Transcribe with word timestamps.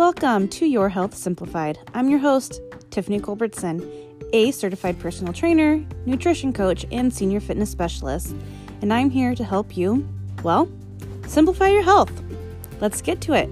Welcome 0.00 0.48
to 0.48 0.64
Your 0.64 0.88
Health 0.88 1.14
Simplified. 1.14 1.78
I'm 1.92 2.08
your 2.08 2.20
host, 2.20 2.62
Tiffany 2.90 3.20
Culbertson, 3.20 3.86
a 4.32 4.50
certified 4.50 4.98
personal 4.98 5.34
trainer, 5.34 5.84
nutrition 6.06 6.54
coach, 6.54 6.86
and 6.90 7.12
senior 7.12 7.38
fitness 7.38 7.70
specialist, 7.70 8.34
and 8.80 8.94
I'm 8.94 9.10
here 9.10 9.34
to 9.34 9.44
help 9.44 9.76
you, 9.76 10.08
well, 10.42 10.70
simplify 11.26 11.68
your 11.68 11.82
health. 11.82 12.10
Let's 12.80 13.02
get 13.02 13.20
to 13.20 13.34
it. 13.34 13.50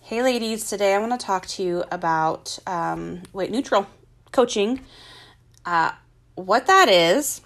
Hey, 0.00 0.22
ladies, 0.22 0.68
today 0.68 0.92
I 0.92 0.98
want 0.98 1.18
to 1.18 1.26
talk 1.26 1.46
to 1.46 1.62
you 1.62 1.84
about 1.90 2.58
um, 2.66 3.22
weight 3.32 3.50
neutral 3.50 3.86
coaching, 4.30 4.80
uh, 5.64 5.92
what 6.34 6.66
that 6.66 6.90
is 6.90 7.40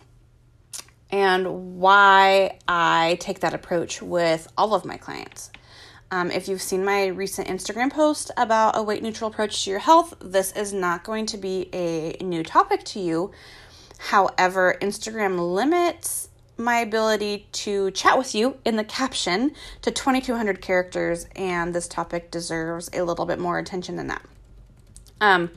and 1.11 1.79
why 1.79 2.59
I 2.67 3.17
take 3.21 3.41
that 3.41 3.55
approach 3.55 4.03
with 4.03 4.51
all 4.57 4.75
of 4.75 4.85
my 4.85 4.97
clients. 4.97 5.51
Um, 6.11 6.31
if 6.31 6.49
you've 6.49 6.63
seen 6.63 6.85
my 6.85 7.07
recent 7.07 7.49
Instagram 7.49 7.93
post 7.93 8.31
about 8.37 8.77
a 8.77 8.83
weight 8.83 9.03
neutral 9.03 9.31
approach 9.31 9.65
to 9.65 9.71
your 9.71 9.81
health, 9.81 10.15
this 10.21 10.53
is 10.53 10.73
not 10.73 11.03
going 11.03 11.27
to 11.27 11.37
be 11.37 11.69
a 11.73 12.17
new 12.23 12.45
topic 12.45 12.85
to 12.85 13.01
you. 13.01 13.33
However, 13.99 14.77
Instagram 14.81 15.55
limits 15.55 16.29
my 16.57 16.79
ability 16.79 17.49
to 17.53 17.91
chat 17.91 18.17
with 18.17 18.35
you 18.35 18.57
in 18.65 18.77
the 18.77 18.85
caption 18.85 19.53
to 19.83 19.91
2200 19.91 20.61
characters, 20.61 21.27
and 21.35 21.75
this 21.75 21.89
topic 21.89 22.31
deserves 22.31 22.89
a 22.93 23.03
little 23.03 23.27
bit 23.27 23.39
more 23.39 23.59
attention 23.59 23.97
than 23.97 24.07
that. 24.07 24.23
Um, 25.21 25.51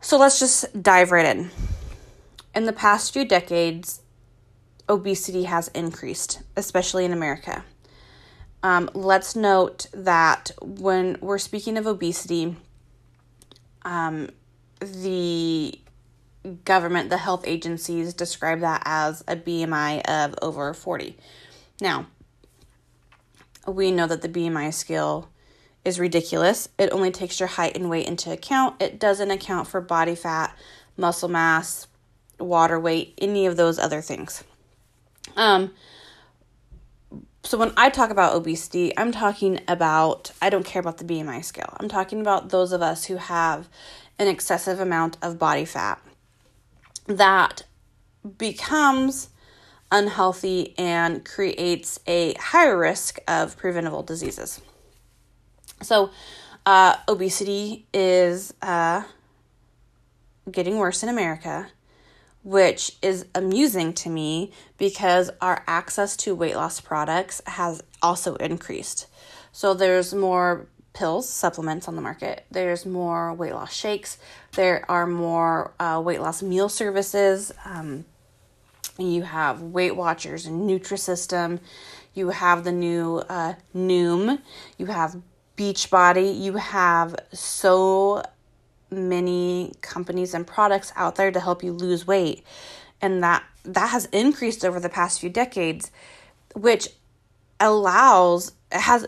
so 0.00 0.18
let's 0.18 0.38
just 0.38 0.82
dive 0.82 1.10
right 1.10 1.26
in. 1.26 1.50
In 2.56 2.64
the 2.64 2.72
past 2.72 3.12
few 3.12 3.26
decades, 3.26 4.00
obesity 4.88 5.44
has 5.44 5.68
increased, 5.68 6.40
especially 6.56 7.04
in 7.04 7.12
America. 7.12 7.66
Um, 8.62 8.88
let's 8.94 9.36
note 9.36 9.88
that 9.92 10.52
when 10.62 11.18
we're 11.20 11.36
speaking 11.36 11.76
of 11.76 11.86
obesity, 11.86 12.56
um, 13.82 14.30
the 14.80 15.78
government, 16.64 17.10
the 17.10 17.18
health 17.18 17.44
agencies 17.46 18.14
describe 18.14 18.60
that 18.60 18.82
as 18.86 19.22
a 19.28 19.36
BMI 19.36 20.00
of 20.08 20.34
over 20.40 20.72
40. 20.72 21.14
Now, 21.82 22.06
we 23.68 23.90
know 23.90 24.06
that 24.06 24.22
the 24.22 24.30
BMI 24.30 24.72
scale 24.72 25.28
is 25.84 26.00
ridiculous. 26.00 26.70
It 26.78 26.90
only 26.90 27.10
takes 27.10 27.38
your 27.38 27.50
height 27.50 27.76
and 27.76 27.90
weight 27.90 28.06
into 28.08 28.32
account. 28.32 28.80
It 28.80 28.98
doesn't 28.98 29.30
account 29.30 29.68
for 29.68 29.82
body 29.82 30.14
fat, 30.14 30.56
muscle 30.96 31.28
mass, 31.28 31.86
water 32.38 32.78
weight, 32.78 33.14
any 33.18 33.46
of 33.46 33.56
those 33.56 33.78
other 33.78 34.00
things. 34.00 34.44
Um, 35.36 35.72
so 37.42 37.56
when 37.58 37.72
I 37.76 37.90
talk 37.90 38.10
about 38.10 38.34
obesity, 38.34 38.96
I'm 38.98 39.12
talking 39.12 39.60
about 39.68 40.32
I 40.42 40.50
don't 40.50 40.64
care 40.66 40.80
about 40.80 40.98
the 40.98 41.04
BMI 41.04 41.44
scale. 41.44 41.76
I'm 41.78 41.88
talking 41.88 42.20
about 42.20 42.48
those 42.48 42.72
of 42.72 42.82
us 42.82 43.04
who 43.04 43.16
have 43.16 43.68
an 44.18 44.26
excessive 44.26 44.80
amount 44.80 45.16
of 45.22 45.38
body 45.38 45.64
fat 45.64 46.00
that 47.06 47.62
becomes 48.38 49.28
unhealthy 49.92 50.74
and 50.76 51.24
creates 51.24 52.00
a 52.06 52.34
higher 52.34 52.76
risk 52.76 53.20
of 53.28 53.56
preventable 53.56 54.02
diseases. 54.02 54.60
So, 55.82 56.10
uh, 56.64 56.96
obesity 57.08 57.86
is 57.94 58.52
uh, 58.60 59.04
getting 60.50 60.78
worse 60.78 61.04
in 61.04 61.08
America 61.08 61.68
which 62.46 62.92
is 63.02 63.26
amusing 63.34 63.92
to 63.92 64.08
me 64.08 64.52
because 64.78 65.32
our 65.40 65.64
access 65.66 66.16
to 66.16 66.32
weight 66.32 66.54
loss 66.54 66.80
products 66.80 67.42
has 67.44 67.82
also 68.00 68.36
increased. 68.36 69.08
So 69.50 69.74
there's 69.74 70.14
more 70.14 70.68
pills, 70.92 71.28
supplements 71.28 71.88
on 71.88 71.96
the 71.96 72.02
market. 72.02 72.46
There's 72.52 72.86
more 72.86 73.34
weight 73.34 73.52
loss 73.52 73.74
shakes. 73.74 74.18
There 74.52 74.88
are 74.88 75.08
more 75.08 75.72
uh, 75.80 76.00
weight 76.04 76.20
loss 76.20 76.40
meal 76.40 76.68
services. 76.68 77.52
Um, 77.64 78.04
you 78.96 79.22
have 79.22 79.60
Weight 79.60 79.96
Watchers 79.96 80.46
and 80.46 80.70
Nutrisystem. 80.70 81.58
You 82.14 82.28
have 82.28 82.62
the 82.62 82.70
new 82.70 83.24
uh, 83.28 83.54
Noom. 83.74 84.40
You 84.78 84.86
have 84.86 85.20
Beachbody. 85.56 86.40
You 86.40 86.58
have 86.58 87.16
so 87.32 88.22
many 88.90 89.72
companies 89.80 90.34
and 90.34 90.46
products 90.46 90.92
out 90.96 91.16
there 91.16 91.30
to 91.30 91.40
help 91.40 91.62
you 91.62 91.72
lose 91.72 92.06
weight. 92.06 92.44
And 93.00 93.22
that 93.22 93.44
that 93.64 93.90
has 93.90 94.06
increased 94.06 94.64
over 94.64 94.78
the 94.78 94.88
past 94.88 95.20
few 95.20 95.28
decades 95.28 95.90
which 96.56 96.88
allows 97.60 98.52
has 98.72 99.06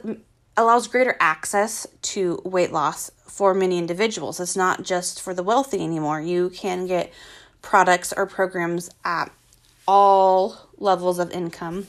allows 0.56 0.86
greater 0.86 1.16
access 1.20 1.86
to 2.02 2.40
weight 2.44 2.72
loss 2.72 3.10
for 3.26 3.54
many 3.54 3.78
individuals. 3.78 4.40
It's 4.40 4.56
not 4.56 4.82
just 4.82 5.22
for 5.22 5.32
the 5.32 5.42
wealthy 5.42 5.82
anymore. 5.82 6.20
You 6.20 6.50
can 6.50 6.86
get 6.86 7.12
products 7.62 8.12
or 8.12 8.26
programs 8.26 8.90
at 9.04 9.30
all 9.86 10.68
levels 10.76 11.18
of 11.18 11.30
income. 11.30 11.86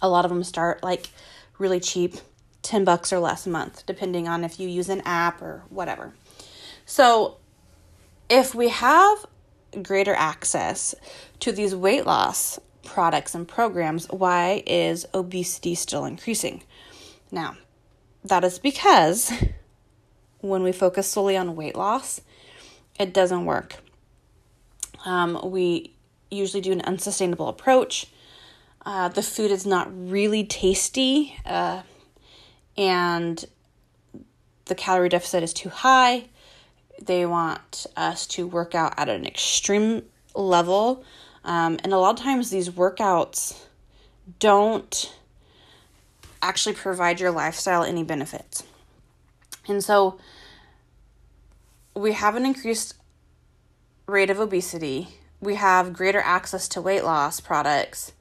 A 0.00 0.08
lot 0.08 0.24
of 0.24 0.30
them 0.30 0.42
start 0.42 0.82
like 0.82 1.10
really 1.58 1.78
cheap 1.78 2.16
10 2.62 2.84
bucks 2.84 3.12
or 3.12 3.18
less 3.18 3.46
a 3.46 3.50
month 3.50 3.84
depending 3.86 4.26
on 4.26 4.44
if 4.44 4.58
you 4.58 4.68
use 4.68 4.88
an 4.88 5.02
app 5.04 5.42
or 5.42 5.62
whatever 5.68 6.12
so, 6.86 7.36
if 8.28 8.54
we 8.54 8.68
have 8.68 9.26
greater 9.82 10.14
access 10.14 10.94
to 11.40 11.52
these 11.52 11.74
weight 11.74 12.06
loss 12.06 12.58
products 12.84 13.34
and 13.34 13.46
programs, 13.46 14.06
why 14.08 14.62
is 14.66 15.06
obesity 15.14 15.74
still 15.74 16.04
increasing? 16.04 16.62
Now, 17.30 17.56
that 18.24 18.44
is 18.44 18.58
because 18.58 19.32
when 20.40 20.62
we 20.62 20.72
focus 20.72 21.08
solely 21.08 21.36
on 21.36 21.56
weight 21.56 21.76
loss, 21.76 22.20
it 22.98 23.12
doesn't 23.12 23.44
work. 23.44 23.76
Um, 25.04 25.50
we 25.50 25.94
usually 26.30 26.60
do 26.60 26.72
an 26.72 26.82
unsustainable 26.82 27.48
approach. 27.48 28.06
Uh, 28.84 29.08
the 29.08 29.22
food 29.22 29.50
is 29.50 29.64
not 29.64 29.88
really 29.92 30.44
tasty, 30.44 31.36
uh, 31.46 31.82
and 32.76 33.44
the 34.66 34.74
calorie 34.74 35.08
deficit 35.08 35.42
is 35.42 35.52
too 35.52 35.68
high. 35.68 36.28
They 37.00 37.26
want 37.26 37.86
us 37.96 38.26
to 38.28 38.46
work 38.46 38.74
out 38.74 38.94
at 38.96 39.08
an 39.08 39.26
extreme 39.26 40.02
level. 40.34 41.04
Um, 41.44 41.78
and 41.82 41.92
a 41.92 41.98
lot 41.98 42.18
of 42.18 42.24
times, 42.24 42.50
these 42.50 42.70
workouts 42.70 43.60
don't 44.38 45.14
actually 46.40 46.74
provide 46.74 47.20
your 47.20 47.30
lifestyle 47.30 47.82
any 47.82 48.04
benefits. 48.04 48.64
And 49.66 49.82
so, 49.82 50.18
we 51.94 52.12
have 52.12 52.36
an 52.36 52.46
increased 52.46 52.94
rate 54.06 54.30
of 54.30 54.40
obesity, 54.40 55.08
we 55.40 55.56
have 55.56 55.92
greater 55.92 56.20
access 56.20 56.68
to 56.68 56.80
weight 56.80 57.04
loss 57.04 57.40
products. 57.40 58.12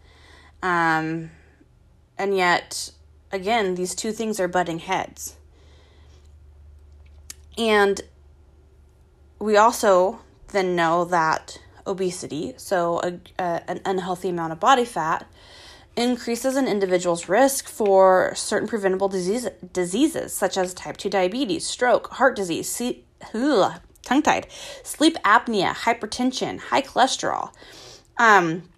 Um, 0.63 1.31
and 2.17 2.35
yet, 2.35 2.91
again, 3.31 3.75
these 3.75 3.95
two 3.95 4.11
things 4.11 4.39
are 4.39 4.47
butting 4.47 4.79
heads. 4.79 5.37
And 7.57 8.01
we 9.41 9.57
also 9.57 10.19
then 10.49 10.75
know 10.75 11.03
that 11.05 11.59
obesity, 11.87 12.53
so 12.57 12.99
a, 12.99 13.19
a, 13.39 13.69
an 13.69 13.81
unhealthy 13.85 14.29
amount 14.29 14.53
of 14.53 14.59
body 14.59 14.85
fat, 14.85 15.27
increases 15.97 16.55
an 16.55 16.67
individual's 16.67 17.27
risk 17.27 17.67
for 17.67 18.33
certain 18.35 18.67
preventable 18.67 19.09
disease, 19.09 19.49
diseases 19.73 20.33
such 20.33 20.57
as 20.57 20.73
type 20.73 20.95
2 20.95 21.09
diabetes, 21.09 21.65
stroke, 21.65 22.07
heart 22.11 22.35
disease, 22.35 22.69
see, 22.69 23.03
tongue 23.31 24.21
tied, 24.21 24.45
sleep 24.83 25.17
apnea, 25.25 25.73
hypertension, 25.73 26.59
high 26.59 26.81
cholesterol. 26.81 27.51
Um, 28.17 28.69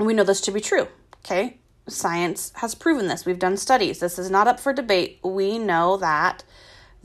we 0.00 0.14
know 0.14 0.24
this 0.24 0.40
to 0.42 0.50
be 0.50 0.60
true, 0.60 0.88
okay? 1.24 1.58
Science 1.86 2.52
has 2.56 2.74
proven 2.74 3.06
this. 3.06 3.24
We've 3.24 3.38
done 3.38 3.56
studies. 3.56 4.00
This 4.00 4.18
is 4.18 4.30
not 4.30 4.48
up 4.48 4.58
for 4.58 4.72
debate. 4.72 5.20
We 5.22 5.58
know 5.58 5.96
that 5.96 6.42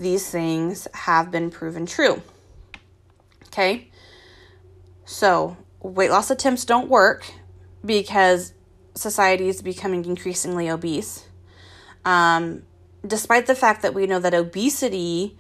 these 0.04 0.30
things 0.30 0.88
have 0.94 1.32
been 1.32 1.50
proven 1.50 1.86
true. 1.86 2.22
Okay? 3.48 3.90
So, 5.06 5.58
weight 5.82 6.12
loss 6.12 6.30
attempts 6.30 6.66
don't 6.66 6.90
work 6.90 7.26
because 7.84 8.54
society 8.96 9.50
is 9.50 9.62
becoming 9.62 10.06
increasingly 10.06 10.70
obese. 10.70 11.26
Um, 12.06 12.64
despite 13.06 13.48
the 13.48 13.56
fact 13.56 13.82
that 13.82 13.94
we 13.94 14.08
know 14.08 14.20
that 14.20 14.34
obesity 14.34 15.38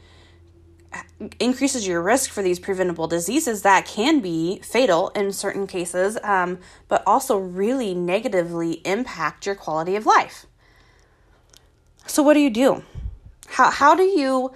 increases 1.39 1.87
your 1.87 2.01
risk 2.01 2.29
for 2.29 2.41
these 2.43 2.59
preventable 2.59 3.07
diseases 3.07 3.63
that 3.63 3.85
can 3.85 4.19
be 4.19 4.59
fatal 4.59 5.09
in 5.09 5.31
certain 5.31 5.65
cases, 5.65 6.17
um, 6.23 6.59
but 6.87 7.01
also 7.07 7.37
really 7.37 7.93
negatively 7.93 8.73
impact 8.85 9.45
your 9.45 9.55
quality 9.55 9.95
of 9.95 10.05
life. 10.05 10.45
So, 12.05 12.21
what 12.21 12.33
do 12.33 12.41
you 12.41 12.49
do? 12.49 12.83
How, 13.53 13.69
how 13.69 13.93
do 13.93 14.01
you 14.01 14.51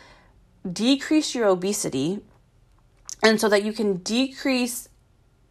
decrease 0.68 1.36
your 1.36 1.48
obesity 1.48 2.20
and 3.22 3.40
so 3.40 3.48
that 3.48 3.62
you 3.64 3.72
can 3.72 3.98
decrease 3.98 4.90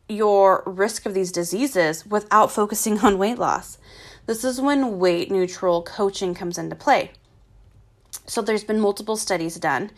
your 0.08 0.64
risk 0.66 1.06
of 1.06 1.14
these 1.14 1.30
diseases 1.30 2.04
without 2.04 2.50
focusing 2.50 2.98
on 3.04 3.18
weight 3.18 3.38
loss? 3.38 3.78
This 4.26 4.42
is 4.42 4.60
when 4.60 4.98
weight 4.98 5.30
neutral 5.30 5.82
coaching 5.82 6.34
comes 6.34 6.58
into 6.58 6.74
play. 6.74 7.12
So 8.26 8.42
there's 8.42 8.64
been 8.64 8.80
multiple 8.80 9.16
studies 9.16 9.54
done 9.54 9.92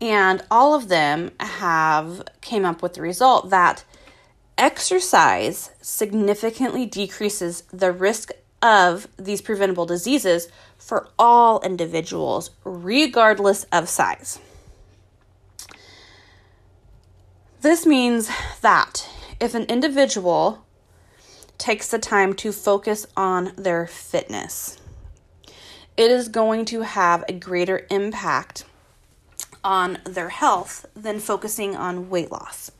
and 0.00 0.42
all 0.50 0.74
of 0.74 0.88
them 0.88 1.30
have 1.38 2.24
came 2.40 2.64
up 2.64 2.82
with 2.82 2.94
the 2.94 3.02
result 3.02 3.50
that 3.50 3.84
exercise 4.56 5.70
significantly 5.80 6.84
decreases 6.84 7.62
the 7.72 7.92
risk 7.92 8.32
of 8.62 9.08
these 9.16 9.40
preventable 9.40 9.86
diseases 9.86 10.48
for 10.76 11.08
all 11.18 11.60
individuals 11.60 12.50
regardless 12.64 13.64
of 13.64 13.88
size. 13.88 14.40
This 17.60 17.84
means 17.84 18.30
that 18.60 19.08
if 19.40 19.54
an 19.54 19.64
individual 19.64 20.64
takes 21.58 21.88
the 21.90 21.98
time 21.98 22.34
to 22.34 22.52
focus 22.52 23.06
on 23.16 23.52
their 23.56 23.86
fitness, 23.86 24.78
it 25.96 26.10
is 26.10 26.28
going 26.28 26.64
to 26.66 26.82
have 26.82 27.24
a 27.28 27.32
greater 27.32 27.84
impact 27.90 28.64
on 29.64 29.98
their 30.04 30.28
health 30.28 30.86
than 30.94 31.18
focusing 31.18 31.74
on 31.74 32.08
weight 32.08 32.30
loss. 32.30 32.70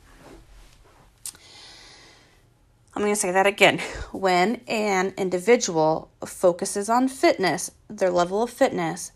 I'm 2.98 3.04
going 3.04 3.14
to 3.14 3.20
say 3.20 3.30
that 3.30 3.46
again. 3.46 3.78
When 4.10 4.60
an 4.66 5.14
individual 5.16 6.10
focuses 6.26 6.88
on 6.88 7.06
fitness, 7.06 7.70
their 7.88 8.10
level 8.10 8.42
of 8.42 8.50
fitness, 8.50 9.12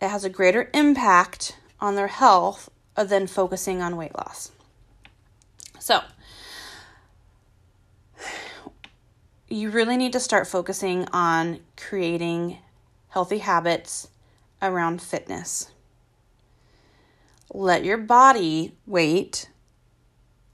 it 0.00 0.06
has 0.06 0.22
a 0.22 0.30
greater 0.30 0.70
impact 0.72 1.56
on 1.80 1.96
their 1.96 2.06
health 2.06 2.70
than 2.94 3.26
focusing 3.26 3.82
on 3.82 3.96
weight 3.96 4.14
loss. 4.14 4.52
So, 5.80 6.02
you 9.48 9.70
really 9.70 9.96
need 9.96 10.12
to 10.12 10.20
start 10.20 10.46
focusing 10.46 11.08
on 11.12 11.58
creating 11.76 12.58
healthy 13.08 13.38
habits 13.38 14.10
around 14.62 15.02
fitness. 15.02 15.72
Let 17.52 17.84
your 17.84 17.98
body 17.98 18.76
weight 18.86 19.50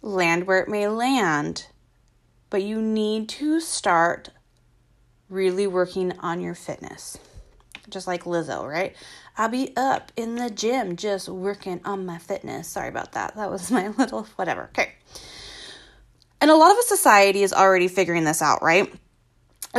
land 0.00 0.46
where 0.46 0.60
it 0.60 0.68
may 0.70 0.88
land, 0.88 1.66
but 2.54 2.62
you 2.62 2.80
need 2.80 3.28
to 3.28 3.58
start 3.58 4.28
really 5.28 5.66
working 5.66 6.16
on 6.20 6.40
your 6.40 6.54
fitness. 6.54 7.18
Just 7.90 8.06
like 8.06 8.22
Lizzo, 8.22 8.64
right? 8.64 8.94
I'll 9.36 9.48
be 9.48 9.72
up 9.76 10.12
in 10.14 10.36
the 10.36 10.50
gym 10.50 10.94
just 10.94 11.28
working 11.28 11.80
on 11.84 12.06
my 12.06 12.18
fitness. 12.18 12.68
Sorry 12.68 12.88
about 12.88 13.10
that. 13.14 13.34
That 13.34 13.50
was 13.50 13.70
my 13.72 13.88
little 13.88 14.22
whatever. 14.36 14.70
Okay. 14.78 14.92
And 16.40 16.48
a 16.48 16.54
lot 16.54 16.78
of 16.78 16.84
society 16.84 17.42
is 17.42 17.52
already 17.52 17.88
figuring 17.88 18.22
this 18.22 18.40
out, 18.40 18.62
right? 18.62 18.94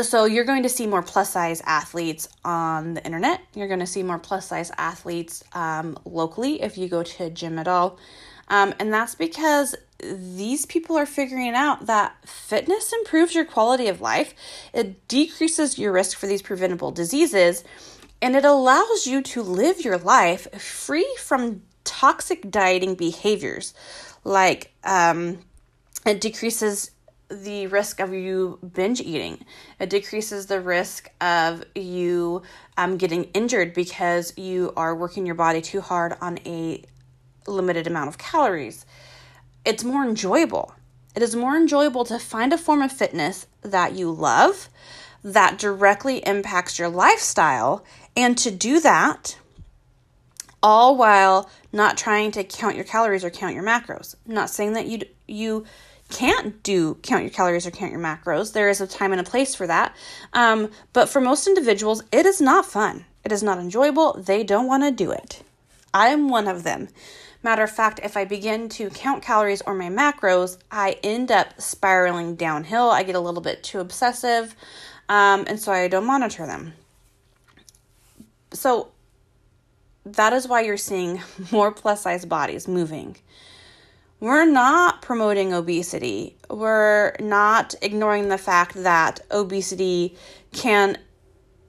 So 0.01 0.25
you're 0.25 0.44
going 0.44 0.63
to 0.63 0.69
see 0.69 0.86
more 0.86 1.01
plus 1.01 1.31
size 1.31 1.62
athletes 1.66 2.28
on 2.44 2.95
the 2.95 3.06
internet. 3.06 3.39
You're 3.56 3.69
going 3.69 3.80
to 3.80 3.88
see 3.88 4.04
more 4.04 4.19
plus 4.19 4.48
size 4.48 4.69
athletes 4.78 5.45
um, 5.54 5.98
locally 6.04 6.62
if 6.62 6.78
you 6.78 6.89
go 6.89 7.04
to 7.04 7.24
a 7.24 7.30
gym 7.30 7.57
at 7.57 7.69
all. 7.69 7.98
Um, 8.50 8.74
and 8.80 8.94
that's 8.94 9.16
because 9.16 9.75
these 10.00 10.65
people 10.65 10.97
are 10.97 11.06
figuring 11.06 11.56
out 11.56 11.86
that 11.88 12.15
fitness 12.27 12.92
improves 12.94 13.33
your 13.33 13.45
quality 13.45 13.88
of 13.88 14.01
life, 14.01 14.33
it 14.74 15.07
decreases 15.07 15.80
your 15.80 15.92
risk 15.92 16.18
for 16.18 16.27
these 16.27 16.42
preventable 16.42 16.92
diseases, 16.92 17.63
and 18.21 18.36
it 18.36 18.45
allows 18.45 19.07
you 19.07 19.21
to 19.21 19.42
live 19.42 19.81
your 19.81 19.97
life 19.97 20.47
free 20.62 21.15
from 21.19 21.62
toxic 21.83 22.50
dieting 22.50 22.95
behaviors 22.95 23.74
like 24.25 24.74
um, 24.83 25.39
it 26.06 26.19
decreases 26.19 26.92
the 27.30 27.68
risk 27.68 28.00
of 28.00 28.13
you 28.13 28.59
binge 28.74 29.00
eating. 29.00 29.44
It 29.80 29.89
decreases 29.89 30.47
the 30.47 30.59
risk 30.59 31.09
of 31.21 31.63
you 31.74 32.42
um, 32.77 32.97
getting 32.97 33.25
injured 33.25 33.74
because 33.74 34.38
you 34.38 34.74
are 34.75 34.95
working 34.95 35.25
your 35.25 35.36
body 35.36 35.62
too 35.62 35.81
hard 35.81 36.15
on 36.21 36.39
a 36.45 36.83
limited 37.47 37.88
amount 37.88 38.09
of 38.09 38.18
calories. 38.18 38.86
It's 39.65 39.83
more 39.83 40.03
enjoyable. 40.03 40.73
It 41.15 41.23
is 41.23 41.35
more 41.35 41.56
enjoyable 41.56 42.06
to 42.06 42.19
find 42.19 42.53
a 42.53 42.57
form 42.57 42.81
of 42.81 42.91
fitness 42.91 43.47
that 43.62 43.94
you 43.94 44.12
love, 44.12 44.69
that 45.23 45.57
directly 45.57 46.17
impacts 46.25 46.77
your 46.77 46.89
lifestyle, 46.89 47.83
and 48.15 48.38
to 48.38 48.51
do 48.51 48.79
that 48.81 49.38
all 50.62 50.95
while 50.95 51.50
not 51.71 51.97
trying 51.97 52.31
to 52.31 52.44
count 52.44 52.75
your 52.75 52.85
calories 52.85 53.23
or 53.23 53.29
count 53.29 53.53
your 53.53 53.63
macros. 53.63 54.15
I'm 54.27 54.33
not 54.33 54.50
saying 54.50 54.73
that 54.73 54.88
you 54.88 55.01
you 55.27 55.65
can't 56.09 56.61
do 56.63 56.95
count 57.01 57.23
your 57.23 57.31
calories 57.31 57.65
or 57.65 57.71
count 57.71 57.91
your 57.91 58.01
macros. 58.01 58.53
There 58.53 58.69
is 58.69 58.81
a 58.81 58.88
time 58.88 59.11
and 59.11 59.21
a 59.21 59.23
place 59.23 59.56
for 59.56 59.68
that. 59.68 59.95
Um, 60.33 60.69
but 60.94 61.09
for 61.09 61.21
most 61.21 61.47
individuals, 61.47 62.03
it 62.11 62.25
is 62.25 62.41
not 62.41 62.65
fun. 62.65 63.06
It 63.23 63.31
is 63.31 63.41
not 63.41 63.57
enjoyable. 63.57 64.13
They 64.13 64.44
don't 64.44 64.68
want 64.68 64.83
to 64.83 64.91
do 64.91 65.11
it. 65.11 65.44
I 65.94 66.09
am 66.09 66.29
one 66.29 66.47
of 66.47 66.63
them. 66.63 66.89
Matter 67.45 67.62
of 67.62 67.69
fact, 67.69 68.00
if 68.01 68.18
I 68.18 68.25
begin 68.25 68.69
to 68.69 68.89
count 68.89 69.21
calories 69.21 69.62
or 69.62 69.75
my 69.75 69.88
macros, 69.88 70.57
I 70.71 70.97
end 71.03 71.30
up 71.30 71.62
spiraling 71.62 72.36
downhill. 72.36 72.89
I 72.89 73.03
get 73.03 73.13
a 73.13 73.19
little 73.19 73.39
bit 73.39 73.62
too 73.62 73.80
obsessive, 73.80 74.56
um, 75.09 75.45
and 75.45 75.59
so 75.59 75.71
I 75.71 75.88
don't 75.88 76.07
monitor 76.07 76.47
them. 76.47 76.74
So 78.51 78.94
that 80.07 80.33
is 80.33 80.47
why 80.47 80.62
you're 80.62 80.75
seeing 80.75 81.21
more 81.51 81.71
plus 81.71 82.01
size 82.01 82.25
bodies 82.25 82.68
moving 82.68 83.15
we're 84.19 84.45
not 84.45 85.03
promoting 85.03 85.53
obesity. 85.53 86.36
We're 86.50 87.15
not 87.19 87.75
ignoring 87.83 88.30
the 88.30 88.39
fact 88.39 88.74
that 88.81 89.19
obesity 89.30 90.15
can 90.51 90.97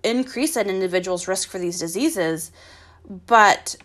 increase 0.02 0.56
an 0.56 0.70
individual's 0.70 1.28
risk 1.28 1.50
for 1.50 1.58
these 1.58 1.78
diseases, 1.78 2.52
but 3.26 3.76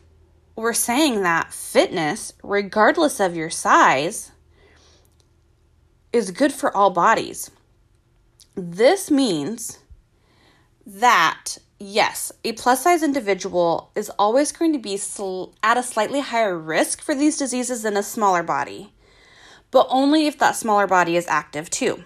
we're 0.55 0.73
saying 0.73 1.23
that 1.23 1.53
fitness, 1.53 2.33
regardless 2.43 3.19
of 3.19 3.35
your 3.35 3.49
size, 3.49 4.31
is 6.13 6.31
good 6.31 6.51
for 6.51 6.75
all 6.75 6.89
bodies. 6.89 7.51
This 8.55 9.09
means 9.09 9.79
that 10.85 11.57
yes, 11.79 12.31
a 12.43 12.51
plus 12.53 12.83
size 12.83 13.01
individual 13.01 13.91
is 13.95 14.11
always 14.19 14.51
going 14.51 14.73
to 14.73 14.79
be 14.79 14.97
sl- 14.97 15.45
at 15.63 15.77
a 15.77 15.83
slightly 15.83 16.19
higher 16.19 16.57
risk 16.57 17.01
for 17.01 17.15
these 17.15 17.37
diseases 17.37 17.81
than 17.81 17.97
a 17.97 18.03
smaller 18.03 18.43
body, 18.43 18.93
but 19.71 19.87
only 19.89 20.27
if 20.27 20.37
that 20.37 20.55
smaller 20.55 20.87
body 20.87 21.15
is 21.15 21.27
active 21.27 21.69
too. 21.69 22.03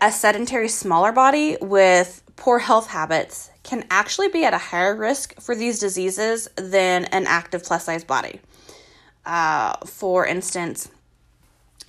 A 0.00 0.12
sedentary 0.12 0.68
smaller 0.68 1.12
body 1.12 1.56
with 1.60 2.22
poor 2.38 2.58
health 2.58 2.88
habits 2.88 3.50
can 3.62 3.84
actually 3.90 4.28
be 4.28 4.44
at 4.44 4.54
a 4.54 4.58
higher 4.58 4.96
risk 4.96 5.38
for 5.38 5.54
these 5.54 5.78
diseases 5.78 6.48
than 6.56 7.04
an 7.06 7.26
active 7.26 7.62
plus 7.62 7.84
size 7.84 8.04
body. 8.04 8.40
Uh, 9.26 9.76
for 9.84 10.26
instance, 10.26 10.88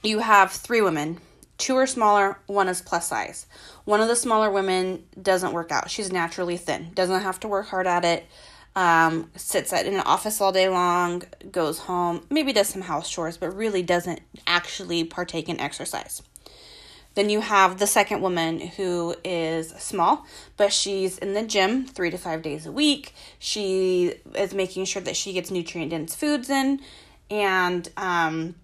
you 0.03 0.19
have 0.19 0.51
three 0.51 0.81
women 0.81 1.19
Two 1.59 1.75
are 1.75 1.85
smaller, 1.85 2.39
one 2.47 2.69
is 2.69 2.81
plus 2.81 3.07
size. 3.07 3.45
One 3.83 3.99
of 3.99 4.07
the 4.07 4.15
smaller 4.15 4.49
women 4.49 5.03
doesn't 5.21 5.51
work 5.51 5.73
out. 5.73 5.91
She's 5.91 6.09
naturally 6.09 6.55
thin, 6.55 6.91
doesn't 6.93 7.21
have 7.21 7.37
to 7.41 7.49
work 7.49 7.67
hard 7.67 7.85
at 7.85 8.05
it. 8.05 8.25
Um, 8.77 9.29
sits 9.35 9.73
at 9.73 9.85
in 9.85 9.95
an 9.95 9.99
office 10.01 10.39
all 10.39 10.53
day 10.53 10.69
long, 10.69 11.23
goes 11.51 11.79
home, 11.79 12.25
maybe 12.29 12.53
does 12.53 12.69
some 12.69 12.83
house 12.83 13.09
chores, 13.09 13.35
but 13.35 13.53
really 13.53 13.81
doesn't 13.81 14.21
actually 14.47 15.03
partake 15.03 15.49
in 15.49 15.59
exercise. 15.59 16.21
Then 17.19 17.29
you 17.29 17.41
have 17.41 17.79
the 17.79 17.85
second 17.85 18.21
woman 18.21 18.61
who 18.61 19.13
is 19.25 19.71
small, 19.71 20.25
but 20.55 20.71
she's 20.71 21.17
in 21.17 21.33
the 21.33 21.43
gym 21.43 21.85
three 21.85 22.09
to 22.11 22.17
five 22.17 22.41
days 22.41 22.65
a 22.65 22.71
week. 22.71 23.13
She 23.39 24.13
is 24.35 24.53
making 24.53 24.85
sure 24.85 25.01
that 25.01 25.17
she 25.17 25.33
gets 25.33 25.51
nutrient 25.51 25.91
dense 25.91 26.15
foods 26.15 26.49
in 26.49 26.79
and 27.29 27.89
um, 27.97 28.55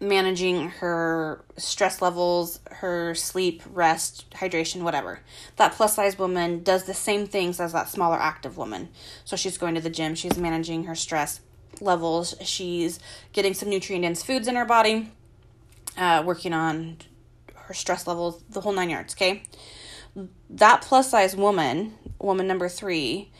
managing 0.00 0.68
her 0.68 1.46
stress 1.56 2.02
levels, 2.02 2.60
her 2.72 3.14
sleep, 3.14 3.62
rest, 3.70 4.28
hydration, 4.32 4.82
whatever. 4.82 5.20
That 5.56 5.72
plus 5.72 5.94
size 5.96 6.18
woman 6.18 6.62
does 6.62 6.84
the 6.84 6.92
same 6.92 7.26
things 7.26 7.58
as 7.58 7.72
that 7.72 7.88
smaller 7.88 8.18
active 8.18 8.58
woman. 8.58 8.90
So 9.24 9.34
she's 9.34 9.56
going 9.56 9.76
to 9.76 9.80
the 9.80 9.88
gym, 9.88 10.14
she's 10.14 10.36
managing 10.36 10.84
her 10.84 10.94
stress 10.94 11.40
levels, 11.80 12.34
she's 12.42 13.00
getting 13.32 13.54
some 13.54 13.70
nutrient 13.70 14.02
dense 14.02 14.22
foods 14.22 14.46
in 14.46 14.56
her 14.56 14.66
body, 14.66 15.10
uh, 15.96 16.22
working 16.26 16.52
on 16.52 16.98
her 17.66 17.74
stress 17.74 18.06
levels, 18.06 18.42
the 18.50 18.60
whole 18.60 18.72
nine 18.72 18.90
yards, 18.90 19.14
okay? 19.14 19.42
That 20.50 20.82
plus 20.82 21.10
size 21.10 21.34
woman, 21.36 21.94
woman 22.18 22.46
number 22.46 22.68
three, 22.68 23.30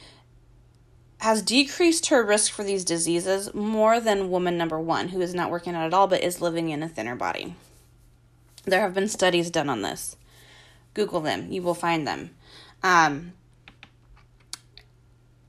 has 1.18 1.42
decreased 1.42 2.06
her 2.06 2.24
risk 2.24 2.52
for 2.52 2.64
these 2.64 2.84
diseases 2.84 3.54
more 3.54 4.00
than 4.00 4.30
woman 4.30 4.58
number 4.58 4.80
one, 4.80 5.08
who 5.08 5.20
is 5.20 5.34
not 5.34 5.50
working 5.50 5.74
out 5.74 5.86
at 5.86 5.94
all 5.94 6.08
but 6.08 6.22
is 6.22 6.40
living 6.40 6.70
in 6.70 6.82
a 6.82 6.88
thinner 6.88 7.14
body. 7.14 7.54
There 8.64 8.80
have 8.80 8.94
been 8.94 9.08
studies 9.08 9.50
done 9.50 9.68
on 9.68 9.82
this. 9.82 10.16
Google 10.94 11.20
them, 11.20 11.50
you 11.50 11.62
will 11.62 11.74
find 11.74 12.06
them. 12.06 12.30
Um, 12.82 13.34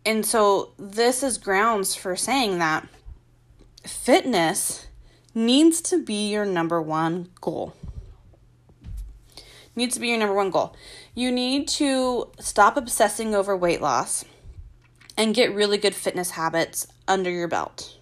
and 0.06 0.26
so, 0.26 0.74
this 0.78 1.24
is 1.24 1.38
grounds 1.38 1.96
for 1.96 2.16
saying 2.16 2.60
that 2.60 2.88
fitness 3.86 4.88
needs 5.34 5.82
to 5.82 6.04
be 6.04 6.30
your 6.30 6.46
number 6.46 6.82
one 6.82 7.30
goal. 7.42 7.74
Needs 9.76 9.96
to 9.96 10.00
be 10.00 10.10
your 10.10 10.18
number 10.18 10.36
one 10.36 10.52
goal. 10.52 10.76
You 11.16 11.32
need 11.32 11.68
to 11.70 12.30
stop 12.40 12.78
obsessing 12.78 13.34
over 13.34 13.56
weight 13.56 13.82
loss 13.82 14.26
and 15.18 15.36
get 15.36 15.54
really 15.54 15.78
good 15.78 15.96
fitness 15.96 16.32
habits 16.32 16.88
under 17.08 17.30
your 17.30 17.48
belt. 17.48 17.98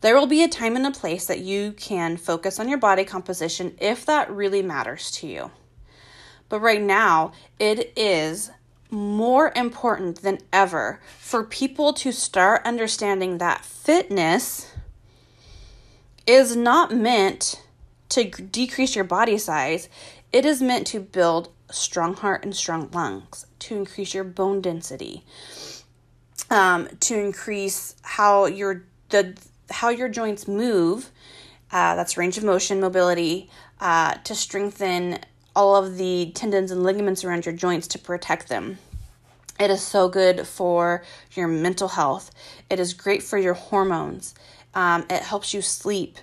There 0.00 0.14
will 0.14 0.26
be 0.26 0.42
a 0.42 0.48
time 0.48 0.76
and 0.76 0.86
a 0.86 0.90
place 0.90 1.26
that 1.26 1.40
you 1.40 1.72
can 1.72 2.16
focus 2.16 2.60
on 2.60 2.68
your 2.68 2.78
body 2.78 3.04
composition 3.04 3.76
if 3.80 4.04
that 4.06 4.30
really 4.30 4.62
matters 4.62 5.10
to 5.12 5.26
you. 5.26 5.50
But 6.48 6.60
right 6.60 6.82
now, 6.82 7.32
it 7.58 7.92
is 7.96 8.50
more 8.90 9.52
important 9.56 10.22
than 10.22 10.38
ever 10.52 11.00
for 11.18 11.42
people 11.42 11.92
to 11.94 12.12
start 12.12 12.62
understanding 12.64 13.38
that 13.38 13.64
fitness 13.64 14.72
is 16.26 16.54
not 16.54 16.94
meant 16.94 17.63
to 18.14 18.24
decrease 18.24 18.94
your 18.94 19.04
body 19.04 19.38
size. 19.38 19.88
It 20.32 20.44
is 20.44 20.62
meant 20.62 20.86
to 20.88 21.00
build 21.00 21.50
strong 21.70 22.14
heart 22.14 22.44
and 22.44 22.54
strong 22.54 22.88
lungs, 22.92 23.46
to 23.60 23.76
increase 23.76 24.14
your 24.14 24.24
bone 24.24 24.60
density, 24.60 25.24
um, 26.50 26.88
to 27.00 27.18
increase 27.18 27.96
how 28.02 28.46
your 28.46 28.84
the 29.10 29.36
how 29.70 29.88
your 29.88 30.08
joints 30.08 30.46
move. 30.46 31.10
Uh, 31.72 31.96
that's 31.96 32.16
range 32.16 32.38
of 32.38 32.44
motion, 32.44 32.80
mobility, 32.80 33.50
uh, 33.80 34.14
to 34.22 34.34
strengthen 34.34 35.18
all 35.56 35.74
of 35.74 35.96
the 35.96 36.30
tendons 36.34 36.70
and 36.70 36.84
ligaments 36.84 37.24
around 37.24 37.46
your 37.46 37.54
joints 37.54 37.88
to 37.88 37.98
protect 37.98 38.48
them. 38.48 38.78
It 39.58 39.70
is 39.70 39.82
so 39.82 40.08
good 40.08 40.46
for 40.46 41.04
your 41.32 41.48
mental 41.48 41.88
health. 41.88 42.30
It 42.70 42.78
is 42.78 42.92
great 42.94 43.22
for 43.22 43.38
your 43.38 43.54
hormones. 43.54 44.34
Um, 44.74 45.06
it 45.08 45.22
helps 45.22 45.54
you 45.54 45.62
sleep. 45.62 46.18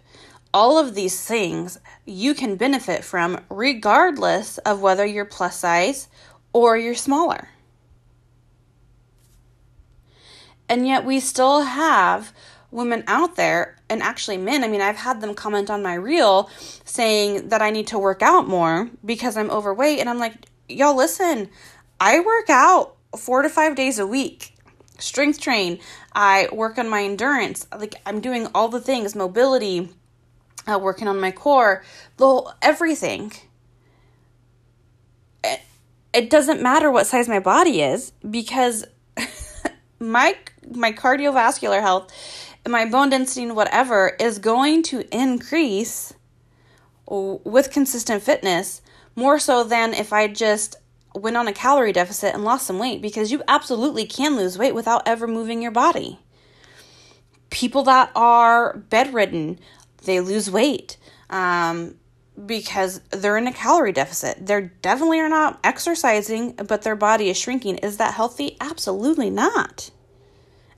All 0.54 0.78
of 0.78 0.96
these 0.96 1.26
things 1.26 1.80
you 2.06 2.34
can 2.34 2.56
benefit 2.56 3.04
from 3.04 3.40
regardless 3.50 4.58
of 4.60 4.82
whether 4.82 5.06
you're 5.06 5.26
plus 5.26 5.58
size 5.58 6.08
or 6.54 6.78
you're 6.78 6.96
smaller. 6.96 7.50
And 10.68 10.88
yet, 10.88 11.06
we 11.06 11.20
still 11.20 11.62
have 11.62 12.34
women 12.72 13.04
out 13.06 13.36
there, 13.36 13.76
and 13.90 14.02
actually 14.02 14.38
men. 14.38 14.64
I 14.64 14.68
mean, 14.68 14.82
I've 14.82 14.96
had 14.96 15.22
them 15.22 15.36
comment 15.36 15.70
on 15.70 15.84
my 15.84 15.94
reel 15.94 16.50
saying 16.86 17.50
that 17.50 17.62
I 17.62 17.70
need 17.70 17.88
to 17.88 18.00
work 18.00 18.22
out 18.22 18.48
more 18.48 18.90
because 19.04 19.36
I'm 19.36 19.52
overweight. 19.52 20.00
And 20.00 20.10
I'm 20.10 20.20
like, 20.20 20.46
y'all, 20.70 20.96
listen, 20.96 21.50
I 22.00 22.22
work 22.22 22.50
out 22.50 22.96
four 23.18 23.42
to 23.42 23.50
five 23.50 23.76
days 23.76 24.00
a 24.00 24.08
week. 24.08 24.56
Strength 24.98 25.42
train. 25.42 25.80
I 26.14 26.48
work 26.52 26.78
on 26.78 26.88
my 26.88 27.04
endurance. 27.04 27.68
Like 27.78 27.96
I'm 28.06 28.22
doing 28.22 28.48
all 28.56 28.70
the 28.70 28.80
things, 28.80 29.16
mobility, 29.16 29.90
uh, 30.68 30.80
working 30.80 31.08
on 31.08 31.20
my 31.20 31.32
core, 31.32 31.84
the 32.18 32.26
whole, 32.26 32.54
everything. 32.62 33.32
It, 35.44 35.62
it 36.14 36.30
doesn't 36.30 36.62
matter 36.62 36.92
what 36.92 37.08
size 37.08 37.28
my 37.28 37.40
body 37.40 37.82
is 37.82 38.12
because 38.30 38.86
my 40.00 40.36
my 40.74 40.92
cardiovascular 40.92 41.82
health 41.82 42.12
my 42.68 42.86
bone 42.86 43.10
density 43.10 43.44
and 43.44 43.56
whatever 43.56 44.16
is 44.20 44.40
going 44.40 44.84
to 44.84 45.04
increase 45.16 46.14
with 47.08 47.72
consistent 47.72 48.22
fitness 48.22 48.82
more 49.16 49.40
so 49.40 49.64
than 49.64 49.94
if 49.94 50.14
I 50.14 50.28
just 50.28 50.76
went 51.14 51.36
on 51.36 51.48
a 51.48 51.54
calorie 51.54 51.92
deficit 51.92 52.34
and 52.34 52.44
lost 52.44 52.68
some 52.68 52.80
weight 52.80 53.02
because 53.02 53.32
you 53.32 53.44
absolutely 53.48 54.06
can 54.06 54.36
lose 54.36 54.58
weight 54.58 54.76
without 54.76 55.08
ever 55.08 55.28
moving 55.28 55.62
your 55.62 55.72
body. 55.72 56.20
People 57.50 57.84
that 57.84 58.12
are 58.16 58.78
bedridden, 58.78 59.60
they 60.04 60.20
lose 60.20 60.50
weight 60.50 60.98
um, 61.30 61.96
because 62.46 63.02
they're 63.12 63.38
in 63.38 63.48
a 63.48 63.54
calorie 63.54 63.92
deficit. 63.92 64.46
They 64.46 64.70
definitely 64.82 65.20
are 65.20 65.30
not 65.30 65.60
exercising, 65.64 66.54
but 66.54 66.82
their 66.82 66.96
body 66.96 67.30
is 67.30 67.38
shrinking. 67.38 67.78
Is 67.78 67.98
that 67.98 68.14
healthy? 68.14 68.58
Absolutely 68.60 69.30
not. 69.30 69.92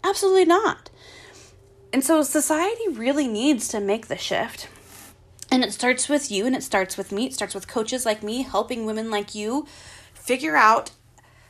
Absolutely 0.03 0.46
not. 0.46 0.89
And 1.92 2.03
so 2.03 2.24
society 2.24 2.89
really 2.89 3.27
needs 3.27 3.68
to 3.70 3.80
make 3.80 4.08
the 4.08 4.18
shift. 4.18 4.68
And 5.51 5.63
it 5.63 5.72
starts 5.72 6.10
with 6.10 6.32
you 6.32 6.48
and 6.48 6.56
it 6.56 6.63
starts 6.63 6.98
with 6.98 7.12
me. 7.12 7.27
It 7.27 7.34
starts 7.34 7.53
with 7.53 7.68
coaches 7.68 8.06
like 8.06 8.24
me 8.24 8.42
helping 8.42 8.86
women 8.86 9.12
like 9.12 9.36
you 9.36 9.68
figure 10.13 10.56
out 10.56 10.92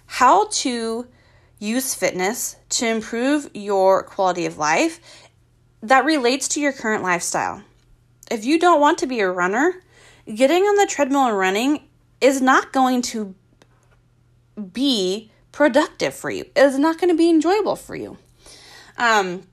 how 0.06 0.48
to 0.50 1.08
use 1.60 1.96
fitness 1.96 2.58
to 2.68 2.86
improve 2.86 3.50
your 3.54 4.04
quality 4.04 4.46
of 4.46 4.58
life 4.58 5.00
that 5.84 6.06
relates 6.06 6.48
to 6.50 6.60
your 6.60 6.74
current 6.74 7.04
lifestyle. 7.04 7.62
If 8.32 8.46
you 8.46 8.60
don't 8.60 8.82
want 8.82 8.98
to 9.00 9.08
be 9.08 9.20
a 9.20 9.30
runner, 9.30 9.84
getting 10.34 10.64
on 10.64 10.76
the 10.78 10.88
treadmill 10.90 11.28
and 11.28 11.38
running 11.38 11.84
is 12.20 12.42
not 12.42 12.74
going 12.74 13.02
to 13.04 13.36
be 14.72 15.30
productive 15.52 16.16
for 16.16 16.32
you. 16.32 16.46
It 16.56 16.62
is 16.62 16.80
not 16.80 17.00
going 17.00 17.10
to 17.10 17.18
be 17.18 17.30
enjoyable 17.30 17.76
for 17.76 17.96
you. 17.96 18.18
Um, 18.98 19.44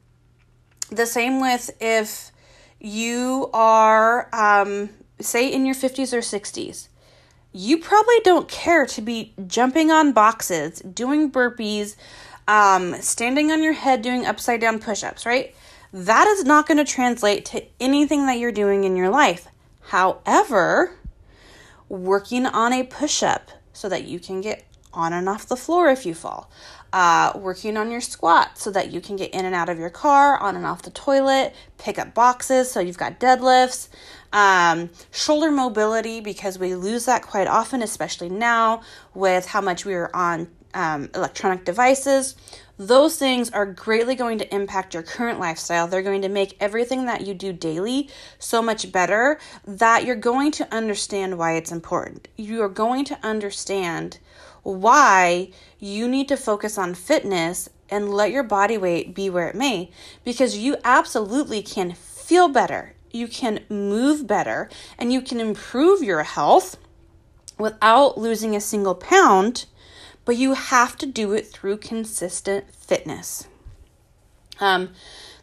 the 0.88 1.04
same 1.04 1.40
with 1.40 1.70
if 1.80 2.30
you 2.78 3.50
are, 3.52 4.28
um, 4.32 4.88
say, 5.20 5.52
in 5.52 5.66
your 5.66 5.74
50s 5.74 6.14
or 6.14 6.20
60s 6.20 6.88
you 7.52 7.78
probably 7.78 8.20
don't 8.22 8.48
care 8.48 8.86
to 8.86 9.02
be 9.02 9.34
jumping 9.46 9.90
on 9.90 10.12
boxes, 10.12 10.80
doing 10.80 11.30
burpees, 11.30 11.96
um, 12.46 12.94
standing 13.00 13.50
on 13.50 13.62
your 13.62 13.72
head 13.72 14.02
doing 14.02 14.24
upside 14.24 14.60
down 14.60 14.78
push 14.78 15.02
ups, 15.02 15.26
right? 15.26 15.54
That 15.92 16.26
is 16.28 16.44
not 16.44 16.68
going 16.68 16.78
to 16.78 16.84
translate 16.84 17.44
to 17.46 17.64
anything 17.80 18.26
that 18.26 18.38
you're 18.38 18.52
doing 18.52 18.84
in 18.84 18.96
your 18.96 19.10
life. 19.10 19.48
However, 19.88 20.96
working 21.88 22.46
on 22.46 22.72
a 22.72 22.84
push 22.84 23.22
up 23.22 23.50
so 23.72 23.88
that 23.88 24.04
you 24.04 24.20
can 24.20 24.40
get 24.40 24.64
on 24.92 25.12
and 25.12 25.28
off 25.28 25.46
the 25.46 25.56
floor 25.56 25.88
if 25.88 26.04
you 26.06 26.14
fall, 26.14 26.50
uh, 26.92 27.32
working 27.36 27.76
on 27.76 27.90
your 27.90 28.00
squat 28.00 28.58
so 28.58 28.70
that 28.70 28.90
you 28.90 29.00
can 29.00 29.16
get 29.16 29.30
in 29.30 29.44
and 29.44 29.54
out 29.54 29.68
of 29.68 29.78
your 29.78 29.90
car, 29.90 30.38
on 30.38 30.56
and 30.56 30.66
off 30.66 30.82
the 30.82 30.90
toilet, 30.90 31.54
pick 31.78 31.98
up 31.98 32.14
boxes 32.14 32.70
so 32.70 32.80
you've 32.80 32.98
got 32.98 33.18
deadlifts, 33.20 33.88
um, 34.32 34.90
shoulder 35.10 35.50
mobility 35.50 36.20
because 36.20 36.58
we 36.58 36.74
lose 36.74 37.04
that 37.06 37.22
quite 37.22 37.48
often, 37.48 37.82
especially 37.82 38.28
now 38.28 38.82
with 39.14 39.46
how 39.46 39.60
much 39.60 39.84
we 39.84 39.94
are 39.94 40.10
on 40.14 40.48
um, 40.74 41.08
electronic 41.14 41.64
devices. 41.64 42.36
Those 42.80 43.18
things 43.18 43.50
are 43.50 43.66
greatly 43.66 44.14
going 44.14 44.38
to 44.38 44.54
impact 44.54 44.94
your 44.94 45.02
current 45.02 45.38
lifestyle. 45.38 45.86
They're 45.86 46.00
going 46.00 46.22
to 46.22 46.30
make 46.30 46.56
everything 46.58 47.04
that 47.04 47.26
you 47.26 47.34
do 47.34 47.52
daily 47.52 48.08
so 48.38 48.62
much 48.62 48.90
better 48.90 49.38
that 49.66 50.06
you're 50.06 50.16
going 50.16 50.50
to 50.52 50.74
understand 50.74 51.36
why 51.36 51.56
it's 51.56 51.70
important. 51.70 52.28
You 52.38 52.62
are 52.62 52.70
going 52.70 53.04
to 53.04 53.18
understand 53.22 54.18
why 54.62 55.50
you 55.78 56.08
need 56.08 56.26
to 56.28 56.38
focus 56.38 56.78
on 56.78 56.94
fitness 56.94 57.68
and 57.90 58.14
let 58.14 58.30
your 58.30 58.44
body 58.44 58.78
weight 58.78 59.14
be 59.14 59.28
where 59.28 59.50
it 59.50 59.54
may 59.54 59.90
because 60.24 60.56
you 60.56 60.78
absolutely 60.82 61.60
can 61.60 61.92
feel 61.92 62.48
better, 62.48 62.94
you 63.10 63.28
can 63.28 63.60
move 63.68 64.26
better, 64.26 64.70
and 64.96 65.12
you 65.12 65.20
can 65.20 65.38
improve 65.38 66.02
your 66.02 66.22
health 66.22 66.78
without 67.58 68.16
losing 68.16 68.56
a 68.56 68.60
single 68.60 68.94
pound, 68.94 69.66
but 70.24 70.36
you 70.36 70.54
have 70.54 70.96
to 70.98 71.06
do 71.06 71.32
it 71.32 71.46
through 71.46 71.78
consistent 71.78 72.72
fitness. 72.74 73.46
Um, 74.60 74.90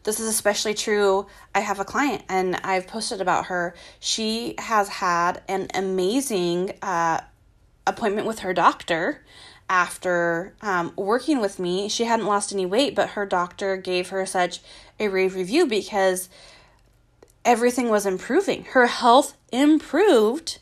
this 0.04 0.20
is 0.20 0.28
especially 0.28 0.74
true. 0.74 1.28
I 1.54 1.60
have 1.62 1.80
a 1.80 1.86
client 1.86 2.24
and 2.30 2.56
I've 2.64 2.88
posted 2.88 3.20
about 3.20 3.48
her. 3.48 3.76
She 4.00 4.56
has 4.58 4.88
had 4.88 5.42
an 5.48 5.68
amazing 5.74 6.74
uh, 6.82 7.22
appointment 7.86 8.28
with 8.28 8.40
her 8.40 8.54
doctor 8.54 9.26
after 9.70 10.54
um, 10.62 10.94
working 10.96 11.42
with 11.42 11.60
me. 11.60 11.90
She 11.90 12.06
hadn't 12.06 12.26
lost 12.26 12.54
any 12.54 12.66
weight, 12.66 12.96
but 12.96 13.10
her 13.10 13.26
doctor 13.26 13.76
gave 13.76 14.10
her 14.10 14.26
such 14.26 14.62
a 15.00 15.10
rave 15.10 15.36
review 15.36 15.66
because 15.66 16.30
everything 17.44 17.90
was 17.90 18.06
improving. 18.06 18.64
Her 18.66 18.88
health 18.88 19.36
improved 19.52 20.60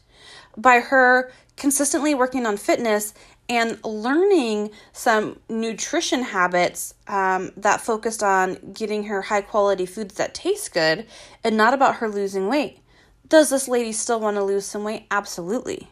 by 0.58 0.80
her 0.80 1.32
consistently 1.58 2.16
working 2.16 2.46
on 2.46 2.58
fitness 2.58 3.14
and 3.48 3.84
learning 3.84 4.72
some 4.92 5.40
nutrition 5.50 6.24
habits 6.24 6.96
um, 7.08 7.52
that 7.58 7.82
focused 7.82 8.24
on 8.24 8.58
getting 8.74 9.04
her 9.06 9.22
high 9.22 9.42
quality 9.42 9.86
foods 9.86 10.16
that 10.16 10.34
taste 10.34 10.74
good 10.74 11.06
and 11.44 11.56
not 11.56 11.74
about 11.74 11.96
her 11.98 12.10
losing 12.10 12.48
weight. 12.48 12.80
Does 13.28 13.50
this 13.50 13.68
lady 13.68 13.92
still 13.92 14.20
want 14.20 14.38
to 14.38 14.44
lose 14.44 14.66
some 14.66 14.84
weight? 14.84 15.06
Absolutely. 15.12 15.90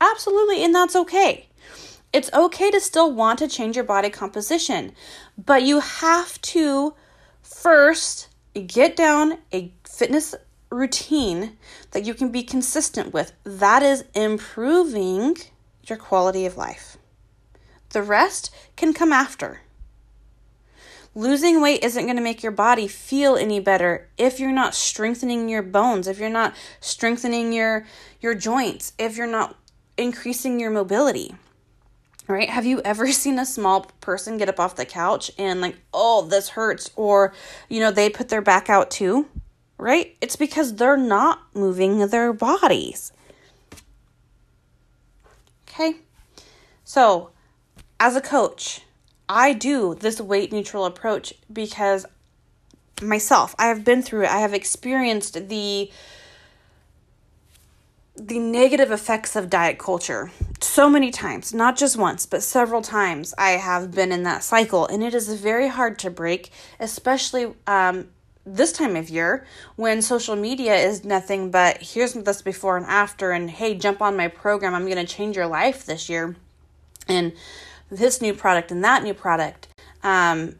Absolutely, 0.00 0.64
and 0.64 0.74
that's 0.74 0.96
okay. 0.96 1.48
It's 2.12 2.32
okay 2.32 2.70
to 2.70 2.80
still 2.80 3.12
want 3.12 3.38
to 3.40 3.48
change 3.48 3.76
your 3.76 3.84
body 3.84 4.10
composition, 4.10 4.92
but 5.36 5.62
you 5.62 5.80
have 5.80 6.40
to 6.42 6.94
first 7.42 8.28
get 8.66 8.96
down 8.96 9.38
a 9.52 9.72
fitness 9.84 10.34
routine 10.70 11.56
that 11.92 12.04
you 12.04 12.14
can 12.14 12.30
be 12.30 12.42
consistent 12.42 13.12
with. 13.12 13.32
That 13.44 13.82
is 13.82 14.04
improving 14.14 15.36
your 15.88 15.98
quality 15.98 16.46
of 16.46 16.56
life. 16.56 16.96
The 17.90 18.02
rest 18.02 18.52
can 18.76 18.92
come 18.92 19.12
after. 19.12 19.60
Losing 21.16 21.62
weight 21.62 21.84
isn't 21.84 22.06
going 22.06 22.16
to 22.16 22.22
make 22.22 22.42
your 22.42 22.50
body 22.50 22.88
feel 22.88 23.36
any 23.36 23.60
better 23.60 24.08
if 24.18 24.40
you're 24.40 24.50
not 24.50 24.74
strengthening 24.74 25.48
your 25.48 25.62
bones, 25.62 26.08
if 26.08 26.18
you're 26.18 26.28
not 26.28 26.54
strengthening 26.80 27.52
your 27.52 27.86
your 28.20 28.34
joints, 28.34 28.94
if 28.98 29.16
you're 29.16 29.28
not 29.28 29.56
increasing 29.96 30.58
your 30.58 30.72
mobility. 30.72 31.32
Right? 32.26 32.50
Have 32.50 32.66
you 32.66 32.80
ever 32.84 33.12
seen 33.12 33.38
a 33.38 33.46
small 33.46 33.82
person 34.00 34.38
get 34.38 34.48
up 34.48 34.58
off 34.58 34.74
the 34.74 34.84
couch 34.84 35.30
and 35.38 35.60
like, 35.60 35.76
oh, 35.92 36.26
this 36.26 36.50
hurts, 36.50 36.90
or 36.96 37.32
you 37.68 37.78
know, 37.78 37.92
they 37.92 38.10
put 38.10 38.28
their 38.28 38.42
back 38.42 38.68
out 38.68 38.90
too? 38.90 39.28
Right? 39.78 40.16
It's 40.20 40.36
because 40.36 40.74
they're 40.74 40.96
not 40.96 41.42
moving 41.54 42.08
their 42.08 42.32
bodies. 42.32 43.12
Okay? 45.74 45.96
So, 46.84 47.30
as 47.98 48.16
a 48.16 48.20
coach, 48.20 48.82
I 49.28 49.52
do 49.52 49.94
this 49.94 50.20
weight 50.20 50.52
neutral 50.52 50.84
approach 50.84 51.34
because 51.52 52.06
myself, 53.02 53.54
I 53.58 53.66
have 53.66 53.84
been 53.84 54.02
through 54.02 54.24
it. 54.24 54.30
I 54.30 54.38
have 54.38 54.54
experienced 54.54 55.48
the 55.48 55.90
the 58.16 58.38
negative 58.38 58.92
effects 58.92 59.34
of 59.34 59.50
diet 59.50 59.76
culture 59.76 60.30
so 60.60 60.88
many 60.88 61.10
times, 61.10 61.52
not 61.52 61.76
just 61.76 61.96
once, 61.96 62.26
but 62.26 62.44
several 62.44 62.80
times. 62.80 63.34
I 63.36 63.52
have 63.52 63.90
been 63.90 64.12
in 64.12 64.22
that 64.22 64.44
cycle, 64.44 64.86
and 64.86 65.02
it 65.02 65.14
is 65.14 65.28
very 65.40 65.66
hard 65.66 65.98
to 66.00 66.10
break, 66.10 66.50
especially 66.78 67.54
um, 67.66 68.08
this 68.46 68.72
time 68.72 68.96
of 68.96 69.08
year 69.08 69.46
when 69.76 70.02
social 70.02 70.36
media 70.36 70.74
is 70.74 71.04
nothing 71.04 71.50
but 71.50 71.78
here's 71.80 72.12
this 72.12 72.42
before 72.42 72.76
and 72.76 72.86
after, 72.86 73.30
and 73.30 73.50
hey, 73.50 73.74
jump 73.74 74.02
on 74.02 74.16
my 74.16 74.28
program. 74.28 74.74
I'm 74.74 74.84
going 74.84 74.96
to 74.96 75.06
change 75.06 75.36
your 75.36 75.46
life 75.46 75.86
this 75.86 76.08
year, 76.08 76.36
and 77.08 77.32
this 77.90 78.20
new 78.20 78.34
product 78.34 78.70
and 78.70 78.84
that 78.84 79.02
new 79.02 79.14
product. 79.14 79.68
Um, 80.02 80.56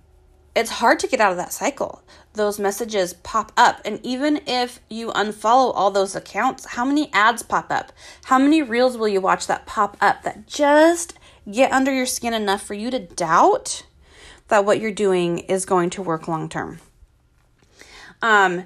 it's 0.54 0.70
hard 0.70 1.00
to 1.00 1.08
get 1.08 1.20
out 1.20 1.32
of 1.32 1.36
that 1.36 1.52
cycle 1.52 2.04
those 2.34 2.58
messages 2.58 3.14
pop 3.14 3.52
up. 3.56 3.80
And 3.84 4.00
even 4.02 4.40
if 4.46 4.80
you 4.90 5.08
unfollow 5.08 5.72
all 5.74 5.90
those 5.90 6.14
accounts, 6.14 6.66
how 6.66 6.84
many 6.84 7.10
ads 7.12 7.42
pop 7.42 7.70
up? 7.70 7.92
How 8.24 8.38
many 8.38 8.62
reels 8.62 8.98
will 8.98 9.08
you 9.08 9.20
watch 9.20 9.46
that 9.46 9.66
pop 9.66 9.96
up 10.00 10.22
that 10.22 10.46
just 10.46 11.14
get 11.50 11.72
under 11.72 11.92
your 11.92 12.06
skin 12.06 12.34
enough 12.34 12.62
for 12.62 12.74
you 12.74 12.90
to 12.90 12.98
doubt 12.98 13.86
that 14.48 14.64
what 14.64 14.80
you're 14.80 14.92
doing 14.92 15.38
is 15.38 15.64
going 15.64 15.90
to 15.90 16.02
work 16.02 16.28
long 16.28 16.48
term? 16.48 16.80
Um, 18.24 18.64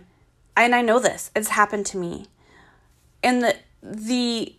and 0.57 0.73
I 0.73 0.83
know 0.83 1.01
this, 1.01 1.33
it's 1.35 1.49
happened 1.49 1.85
to 1.87 1.99
me. 1.99 2.27
And 3.25 3.43
the 3.43 3.57
the 3.83 4.55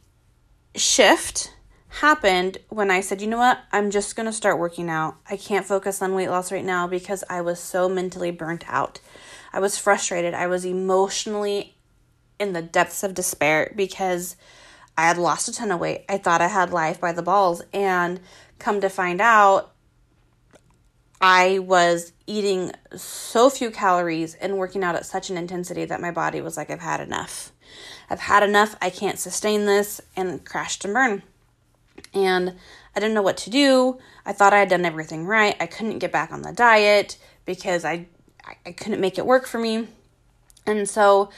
shift 0.75 1.53
happened 1.87 2.57
when 2.67 2.91
I 2.91 2.99
said, 2.99 3.21
you 3.21 3.27
know 3.27 3.37
what, 3.37 3.59
I'm 3.71 3.91
just 3.91 4.17
going 4.17 4.25
to 4.25 4.33
start 4.33 4.59
working 4.59 4.89
out. 4.89 5.15
I 5.29 5.37
can't 5.37 5.65
focus 5.65 6.01
on 6.01 6.15
weight 6.15 6.29
loss 6.29 6.51
right 6.51 6.65
now 6.65 6.85
because 6.85 7.23
I 7.29 7.39
was 7.39 7.59
so 7.61 7.87
mentally 7.87 8.31
burnt 8.31 8.65
out. 8.67 8.99
I 9.53 9.61
was 9.61 9.77
frustrated. 9.77 10.33
I 10.33 10.47
was 10.47 10.65
emotionally 10.65 11.77
in 12.37 12.51
the 12.51 12.61
depths 12.61 13.01
of 13.01 13.13
despair 13.13 13.71
because 13.75 14.35
I 14.97 15.07
had 15.07 15.17
lost 15.17 15.47
a 15.47 15.53
ton 15.53 15.71
of 15.71 15.79
weight. 15.79 16.03
I 16.09 16.17
thought 16.17 16.41
I 16.41 16.47
had 16.47 16.71
life 16.71 16.99
by 16.99 17.13
the 17.13 17.23
balls. 17.23 17.61
And 17.73 18.19
come 18.59 18.81
to 18.81 18.89
find 18.89 19.21
out, 19.21 19.73
I 21.21 21.59
was 21.59 22.13
eating 22.27 22.71
so 22.95 23.49
few 23.49 23.71
calories 23.71 24.35
and 24.35 24.57
working 24.57 24.83
out 24.83 24.95
at 24.95 25.05
such 25.05 25.29
an 25.29 25.37
intensity 25.37 25.85
that 25.85 26.01
my 26.01 26.11
body 26.11 26.41
was 26.41 26.55
like, 26.55 26.69
I've 26.69 26.79
had 26.79 27.01
enough. 27.01 27.51
I've 28.09 28.21
had 28.21 28.43
enough. 28.43 28.75
I 28.81 28.89
can't 28.89 29.19
sustain 29.19 29.65
this 29.65 29.99
and 30.15 30.45
crashed 30.45 30.85
and 30.85 30.93
burned 30.93 31.23
and 32.13 32.55
I 32.95 32.99
didn't 32.99 33.13
know 33.13 33.21
what 33.21 33.37
to 33.37 33.49
do. 33.49 33.99
I 34.25 34.33
thought 34.33 34.53
I 34.53 34.59
had 34.59 34.69
done 34.69 34.85
everything 34.85 35.25
right. 35.25 35.55
I 35.59 35.67
couldn't 35.67 35.99
get 35.99 36.11
back 36.11 36.31
on 36.31 36.41
the 36.41 36.51
diet 36.51 37.17
because 37.45 37.85
I 37.85 38.07
I 38.65 38.71
couldn't 38.71 39.01
make 39.01 39.17
it 39.17 39.25
work 39.25 39.45
for 39.45 39.59
me. 39.59 39.87
And 40.65 40.89
so 40.89 41.29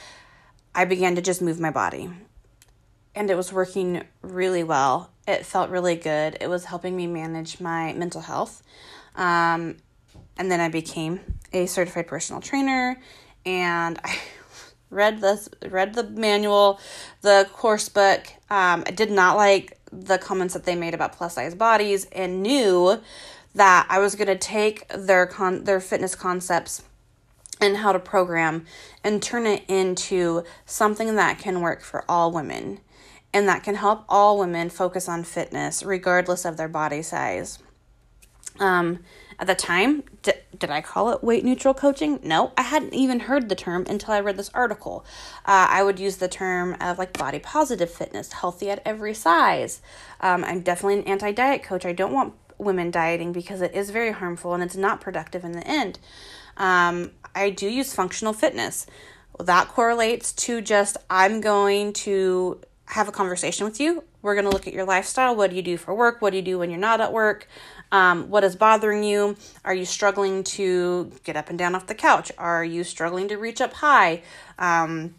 I 0.74 0.84
began 0.84 1.14
to 1.16 1.22
just 1.22 1.42
move 1.42 1.60
my 1.60 1.70
body. 1.70 2.10
And 3.14 3.30
it 3.30 3.36
was 3.36 3.52
working 3.52 4.04
really 4.22 4.62
well. 4.62 5.10
It 5.28 5.44
felt 5.44 5.68
really 5.68 5.96
good. 5.96 6.38
It 6.40 6.48
was 6.48 6.66
helping 6.66 6.96
me 6.96 7.06
manage 7.06 7.60
my 7.60 7.92
mental 7.92 8.22
health. 8.22 8.62
Um, 9.14 9.76
and 10.36 10.50
then 10.50 10.60
I 10.60 10.68
became 10.68 11.20
a 11.52 11.66
certified 11.66 12.06
personal 12.06 12.40
trainer 12.40 12.98
and 13.44 13.98
I 14.04 14.18
read 14.90 15.20
this 15.20 15.48
read 15.68 15.94
the 15.94 16.04
manual, 16.04 16.80
the 17.22 17.48
course 17.52 17.88
book. 17.88 18.26
Um, 18.50 18.84
I 18.86 18.90
did 18.90 19.10
not 19.10 19.36
like 19.36 19.78
the 19.90 20.18
comments 20.18 20.54
that 20.54 20.64
they 20.64 20.74
made 20.74 20.94
about 20.94 21.12
plus 21.12 21.34
size 21.34 21.54
bodies 21.54 22.06
and 22.12 22.42
knew 22.42 23.00
that 23.54 23.86
I 23.88 23.98
was 23.98 24.14
going 24.14 24.28
to 24.28 24.38
take 24.38 24.88
their 24.88 25.26
con 25.26 25.64
their 25.64 25.80
fitness 25.80 26.14
concepts 26.14 26.82
and 27.60 27.76
how 27.76 27.92
to 27.92 27.98
program 27.98 28.64
and 29.04 29.22
turn 29.22 29.46
it 29.46 29.62
into 29.68 30.42
something 30.66 31.14
that 31.16 31.38
can 31.38 31.60
work 31.60 31.82
for 31.82 32.04
all 32.08 32.32
women 32.32 32.80
and 33.32 33.48
that 33.48 33.62
can 33.62 33.76
help 33.76 34.04
all 34.08 34.38
women 34.38 34.68
focus 34.68 35.08
on 35.08 35.22
fitness 35.24 35.82
regardless 35.82 36.44
of 36.44 36.56
their 36.56 36.68
body 36.68 37.02
size. 37.02 37.58
Um, 38.60 39.00
at 39.38 39.46
the 39.46 39.54
time, 39.54 40.04
d- 40.22 40.32
did 40.56 40.70
I 40.70 40.80
call 40.80 41.10
it 41.10 41.24
weight 41.24 41.44
neutral 41.44 41.74
coaching? 41.74 42.20
No, 42.22 42.52
I 42.56 42.62
hadn't 42.62 42.94
even 42.94 43.20
heard 43.20 43.48
the 43.48 43.54
term 43.54 43.86
until 43.88 44.14
I 44.14 44.20
read 44.20 44.36
this 44.36 44.50
article. 44.54 45.04
Uh, 45.44 45.66
I 45.68 45.82
would 45.82 45.98
use 45.98 46.18
the 46.18 46.28
term 46.28 46.76
of 46.80 46.98
like 46.98 47.16
body 47.16 47.38
positive 47.38 47.90
fitness, 47.90 48.32
healthy 48.32 48.70
at 48.70 48.82
every 48.84 49.14
size. 49.14 49.82
Um, 50.20 50.44
I'm 50.44 50.60
definitely 50.60 51.00
an 51.00 51.08
anti 51.08 51.32
diet 51.32 51.62
coach. 51.62 51.84
I 51.84 51.92
don't 51.92 52.12
want 52.12 52.34
women 52.58 52.90
dieting 52.90 53.32
because 53.32 53.60
it 53.60 53.74
is 53.74 53.90
very 53.90 54.12
harmful 54.12 54.54
and 54.54 54.62
it's 54.62 54.76
not 54.76 55.00
productive 55.00 55.44
in 55.44 55.52
the 55.52 55.66
end. 55.66 55.98
Um, 56.56 57.10
I 57.34 57.50
do 57.50 57.66
use 57.66 57.94
functional 57.94 58.32
fitness. 58.32 58.86
That 59.40 59.68
correlates 59.68 60.32
to 60.34 60.60
just 60.60 60.96
I'm 61.10 61.40
going 61.40 61.94
to 61.94 62.60
have 62.86 63.08
a 63.08 63.12
conversation 63.12 63.64
with 63.64 63.80
you. 63.80 64.04
We're 64.20 64.34
going 64.34 64.44
to 64.44 64.50
look 64.50 64.68
at 64.68 64.74
your 64.74 64.84
lifestyle. 64.84 65.34
What 65.34 65.50
do 65.50 65.56
you 65.56 65.62
do 65.62 65.76
for 65.76 65.94
work? 65.94 66.20
What 66.20 66.30
do 66.30 66.36
you 66.36 66.42
do 66.42 66.58
when 66.58 66.70
you're 66.70 66.78
not 66.78 67.00
at 67.00 67.12
work? 67.12 67.48
Um, 67.92 68.30
what 68.30 68.42
is 68.42 68.56
bothering 68.56 69.04
you? 69.04 69.36
Are 69.64 69.74
you 69.74 69.84
struggling 69.84 70.42
to 70.44 71.12
get 71.22 71.36
up 71.36 71.50
and 71.50 71.58
down 71.58 71.74
off 71.74 71.86
the 71.86 71.94
couch? 71.94 72.32
Are 72.38 72.64
you 72.64 72.82
struggling 72.82 73.28
to 73.28 73.36
reach 73.36 73.60
up 73.60 73.74
high? 73.74 74.22
Um, 74.58 75.14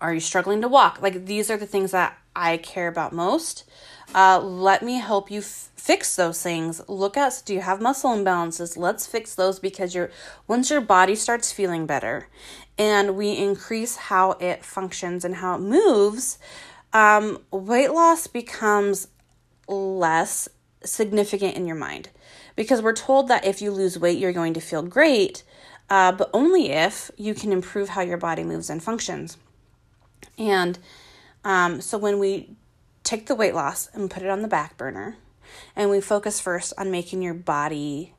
are 0.00 0.14
you 0.14 0.20
struggling 0.20 0.62
to 0.62 0.68
walk? 0.68 1.02
Like, 1.02 1.26
these 1.26 1.50
are 1.50 1.56
the 1.56 1.66
things 1.66 1.90
that 1.90 2.16
I 2.34 2.56
care 2.56 2.88
about 2.88 3.12
most. 3.12 3.64
Uh, 4.14 4.40
let 4.40 4.82
me 4.82 4.98
help 4.98 5.30
you 5.30 5.40
f- 5.40 5.70
fix 5.76 6.16
those 6.16 6.42
things. 6.42 6.80
Look 6.88 7.16
at 7.16 7.42
do 7.44 7.54
you 7.54 7.60
have 7.60 7.80
muscle 7.80 8.10
imbalances? 8.10 8.76
Let's 8.76 9.06
fix 9.06 9.34
those 9.34 9.60
because 9.60 9.94
your 9.94 10.10
once 10.48 10.70
your 10.70 10.80
body 10.80 11.14
starts 11.14 11.52
feeling 11.52 11.86
better 11.86 12.28
and 12.76 13.16
we 13.16 13.36
increase 13.36 13.96
how 13.96 14.32
it 14.32 14.64
functions 14.64 15.24
and 15.24 15.36
how 15.36 15.54
it 15.54 15.60
moves, 15.60 16.38
um, 16.92 17.38
weight 17.52 17.92
loss 17.92 18.26
becomes 18.26 19.06
less 19.68 20.48
significant 20.84 21.56
in 21.56 21.66
your 21.66 21.76
mind 21.76 22.08
because 22.56 22.82
we're 22.82 22.92
told 22.92 23.28
that 23.28 23.44
if 23.44 23.62
you 23.62 23.70
lose 23.70 23.98
weight, 23.98 24.18
you're 24.18 24.32
going 24.32 24.54
to 24.54 24.60
feel 24.60 24.82
great, 24.82 25.42
uh, 25.88 26.12
but 26.12 26.30
only 26.32 26.70
if 26.70 27.10
you 27.16 27.34
can 27.34 27.52
improve 27.52 27.90
how 27.90 28.00
your 28.00 28.18
body 28.18 28.44
moves 28.44 28.70
and 28.70 28.82
functions. 28.82 29.36
And 30.38 30.78
um, 31.44 31.80
so 31.80 31.98
when 31.98 32.18
we 32.18 32.56
take 33.02 33.26
the 33.26 33.34
weight 33.34 33.54
loss 33.54 33.88
and 33.92 34.10
put 34.10 34.22
it 34.22 34.30
on 34.30 34.42
the 34.42 34.48
back 34.48 34.76
burner, 34.76 35.16
and 35.74 35.90
we 35.90 36.00
focus 36.00 36.40
first 36.40 36.72
on 36.78 36.90
making 36.90 37.22
your 37.22 37.34
body 37.34 38.14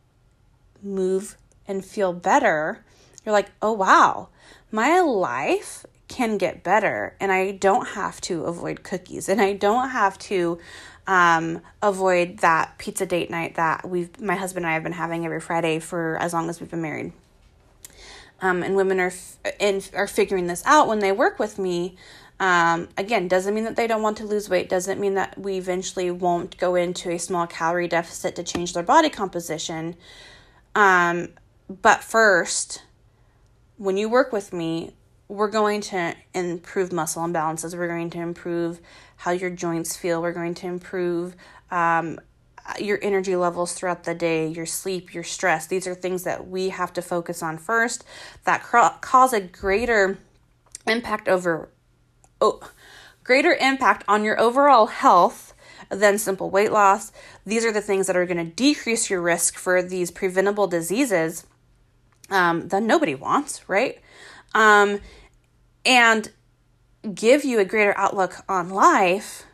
move 0.82 1.38
and 1.68 1.86
feel 1.86 2.14
better, 2.14 2.84
you're 3.26 3.34
like, 3.34 3.52
oh 3.62 3.74
wow, 3.74 4.30
my 4.72 5.00
life 5.00 5.86
can 6.08 6.38
get 6.38 6.64
better, 6.64 7.16
and 7.22 7.32
I 7.32 7.52
don't 7.52 7.90
have 7.90 8.20
to 8.22 8.44
avoid 8.44 8.84
cookies, 8.84 9.30
and 9.30 9.42
I 9.42 9.54
don't 9.54 9.92
have 9.92 10.20
to 10.20 10.60
um, 11.08 11.62
avoid 11.82 12.38
that 12.40 12.78
pizza 12.78 13.06
date 13.06 13.30
night 13.30 13.56
that 13.56 13.88
we've 13.88 14.20
my 14.22 14.36
husband 14.36 14.66
and 14.66 14.72
I 14.72 14.74
have 14.76 14.84
been 14.84 14.94
having 14.94 15.26
every 15.26 15.42
Friday 15.42 15.80
for 15.80 16.18
as 16.20 16.34
long 16.34 16.50
as 16.50 16.60
we've 16.60 16.70
been 16.70 16.82
married. 16.82 17.14
Um, 18.42 18.64
and 18.64 18.76
women 18.76 19.00
are 19.00 19.08
f- 19.08 19.38
and 19.60 19.90
are 19.94 20.08
figuring 20.08 20.48
this 20.48 20.64
out 20.66 20.88
when 20.88 21.00
they 21.00 21.12
work 21.12 21.38
with 21.40 21.60
me. 21.60 21.96
Um, 22.40 22.90
again, 22.98 23.28
doesn't 23.28 23.54
mean 23.54 23.66
that 23.66 23.76
they 23.76 23.86
don't 23.86 24.02
want 24.02 24.18
to 24.18 24.26
lose 24.26 24.50
weight. 24.50 24.68
Doesn't 24.68 25.00
mean 25.00 25.14
that 25.14 25.38
we 25.38 25.58
eventually 25.58 26.10
won't 26.10 26.58
go 26.58 26.74
into 26.74 27.12
a 27.12 27.20
small 27.20 27.46
calorie 27.46 27.88
deficit 27.88 28.36
to 28.36 28.44
change 28.44 28.74
their 28.74 28.82
body 28.82 29.10
composition. 29.10 29.96
Um, 30.74 31.30
but 31.82 32.04
first, 32.04 32.82
when 33.78 33.96
you 33.96 34.10
work 34.10 34.32
with 34.32 34.54
me, 34.54 34.96
we're 35.32 35.48
going 35.48 35.80
to 35.80 36.14
improve 36.34 36.92
muscle 36.92 37.24
imbalances. 37.24 37.74
We're 37.74 37.88
going 37.88 38.10
to 38.10 38.20
improve 38.20 38.82
how 39.16 39.32
your 39.32 39.50
joints 39.50 39.96
feel. 39.96 40.22
We're 40.22 40.34
going 40.34 40.56
to 40.56 40.68
improve 40.68 41.38
um, 41.72 42.20
your 42.78 43.00
energy 43.02 43.38
levels 43.38 43.74
throughout 43.74 44.04
the 44.04 44.14
day, 44.14 44.50
your 44.50 44.66
sleep, 44.66 45.14
your 45.14 45.24
stress. 45.24 45.68
These 45.68 45.88
are 45.88 45.96
things 45.96 46.24
that 46.24 46.50
we 46.50 46.70
have 46.70 46.92
to 46.94 47.02
focus 47.02 47.42
on 47.42 47.58
first 47.58 48.04
that 48.44 48.62
cause 48.62 49.32
a 49.32 49.40
greater 49.40 50.20
impact 50.86 51.30
over 51.30 51.70
oh, 52.42 52.60
greater 53.24 53.54
impact 53.54 54.04
on 54.10 54.26
your 54.26 54.38
overall 54.38 54.88
health 54.88 55.54
than 55.90 56.18
simple 56.18 56.50
weight 56.50 56.74
loss. 56.74 57.14
These 57.46 57.64
are 57.64 57.72
the 57.72 57.82
things 57.82 58.08
that 58.08 58.18
are 58.18 58.26
going 58.26 58.46
to 58.46 58.54
decrease 58.54 59.10
your 59.10 59.22
risk 59.22 59.58
for 59.58 59.82
these 59.82 60.12
preventable 60.12 60.68
diseases 60.68 61.48
um, 62.30 62.68
that 62.68 62.84
nobody 62.84 63.16
wants, 63.16 63.70
right? 63.70 64.02
Um, 64.54 65.00
and 65.86 66.32
give 67.16 67.44
you 67.44 67.60
a 67.60 67.66
greater 67.66 67.98
outlook 67.98 68.44
on 68.48 68.70
life 68.70 69.46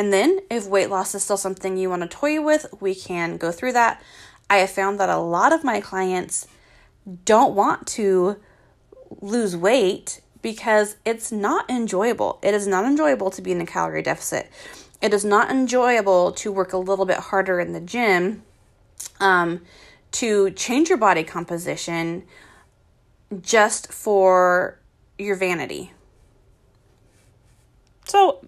And 0.00 0.14
then, 0.14 0.40
if 0.50 0.66
weight 0.66 0.88
loss 0.88 1.14
is 1.14 1.22
still 1.22 1.36
something 1.36 1.76
you 1.76 1.90
want 1.90 2.00
to 2.00 2.08
toy 2.08 2.40
with, 2.40 2.64
we 2.80 2.94
can 2.94 3.36
go 3.36 3.52
through 3.52 3.74
that. 3.74 4.02
I 4.48 4.56
have 4.58 4.70
found 4.70 4.98
that 4.98 5.10
a 5.10 5.18
lot 5.18 5.52
of 5.52 5.62
my 5.62 5.82
clients 5.82 6.46
don't 7.26 7.54
want 7.54 7.86
to 7.88 8.36
lose 9.20 9.54
weight 9.54 10.22
because 10.40 10.96
it's 11.04 11.30
not 11.30 11.68
enjoyable. 11.68 12.38
It 12.42 12.54
is 12.54 12.66
not 12.66 12.86
enjoyable 12.86 13.30
to 13.30 13.42
be 13.42 13.52
in 13.52 13.60
a 13.60 13.66
calorie 13.66 14.00
deficit. 14.02 14.50
It 15.02 15.12
is 15.12 15.22
not 15.22 15.50
enjoyable 15.50 16.32
to 16.32 16.50
work 16.50 16.72
a 16.72 16.78
little 16.78 17.04
bit 17.04 17.18
harder 17.18 17.60
in 17.60 17.74
the 17.74 17.80
gym, 17.80 18.42
um, 19.20 19.60
to 20.12 20.50
change 20.52 20.88
your 20.88 20.96
body 20.96 21.24
composition 21.24 22.24
just 23.42 23.92
for 23.92 24.79
your 25.20 25.36
vanity. 25.36 25.92
So, 28.04 28.44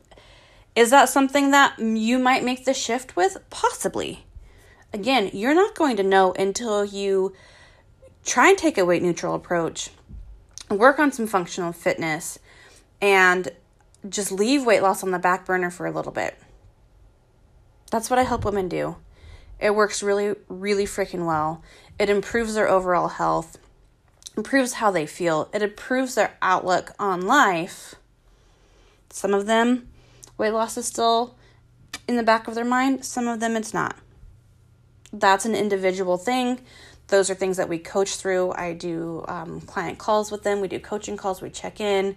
is 0.74 0.90
that 0.90 1.08
something 1.08 1.50
that 1.50 1.78
you 1.78 2.18
might 2.18 2.44
make 2.44 2.64
the 2.64 2.74
shift 2.74 3.14
with? 3.14 3.38
Possibly. 3.50 4.24
Again, 4.92 5.30
you're 5.32 5.54
not 5.54 5.74
going 5.74 5.96
to 5.96 6.02
know 6.02 6.32
until 6.32 6.84
you 6.84 7.32
try 8.24 8.48
and 8.48 8.58
take 8.58 8.78
a 8.78 8.84
weight 8.84 9.02
neutral 9.02 9.34
approach, 9.34 9.90
work 10.70 10.98
on 10.98 11.12
some 11.12 11.26
functional 11.26 11.72
fitness, 11.72 12.38
and 13.00 13.50
just 14.08 14.32
leave 14.32 14.66
weight 14.66 14.82
loss 14.82 15.02
on 15.02 15.10
the 15.10 15.18
back 15.18 15.46
burner 15.46 15.70
for 15.70 15.86
a 15.86 15.90
little 15.90 16.12
bit. 16.12 16.36
That's 17.90 18.10
what 18.10 18.18
I 18.18 18.22
help 18.22 18.44
women 18.44 18.68
do. 18.68 18.96
It 19.60 19.74
works 19.74 20.02
really, 20.02 20.34
really 20.48 20.86
freaking 20.86 21.26
well. 21.26 21.62
It 21.98 22.10
improves 22.10 22.54
their 22.54 22.68
overall 22.68 23.08
health, 23.08 23.58
improves 24.36 24.74
how 24.74 24.90
they 24.90 25.06
feel, 25.06 25.48
it 25.52 25.62
improves 25.62 26.14
their 26.14 26.36
outlook 26.40 26.92
on 26.98 27.22
life. 27.22 27.94
Some 29.10 29.34
of 29.34 29.46
them, 29.46 29.88
weight 30.38 30.52
loss 30.52 30.76
is 30.76 30.86
still 30.86 31.36
in 32.08 32.16
the 32.16 32.22
back 32.22 32.48
of 32.48 32.54
their 32.54 32.64
mind, 32.64 33.04
some 33.04 33.28
of 33.28 33.40
them, 33.40 33.56
it's 33.56 33.74
not. 33.74 33.96
That's 35.12 35.44
an 35.44 35.54
individual 35.54 36.16
thing. 36.16 36.60
Those 37.08 37.28
are 37.28 37.34
things 37.34 37.58
that 37.58 37.68
we 37.68 37.78
coach 37.78 38.16
through. 38.16 38.52
I 38.52 38.72
do 38.72 39.24
um, 39.28 39.60
client 39.60 39.98
calls 39.98 40.30
with 40.30 40.42
them, 40.44 40.60
we 40.60 40.68
do 40.68 40.80
coaching 40.80 41.16
calls, 41.16 41.42
we 41.42 41.50
check 41.50 41.80
in. 41.80 42.16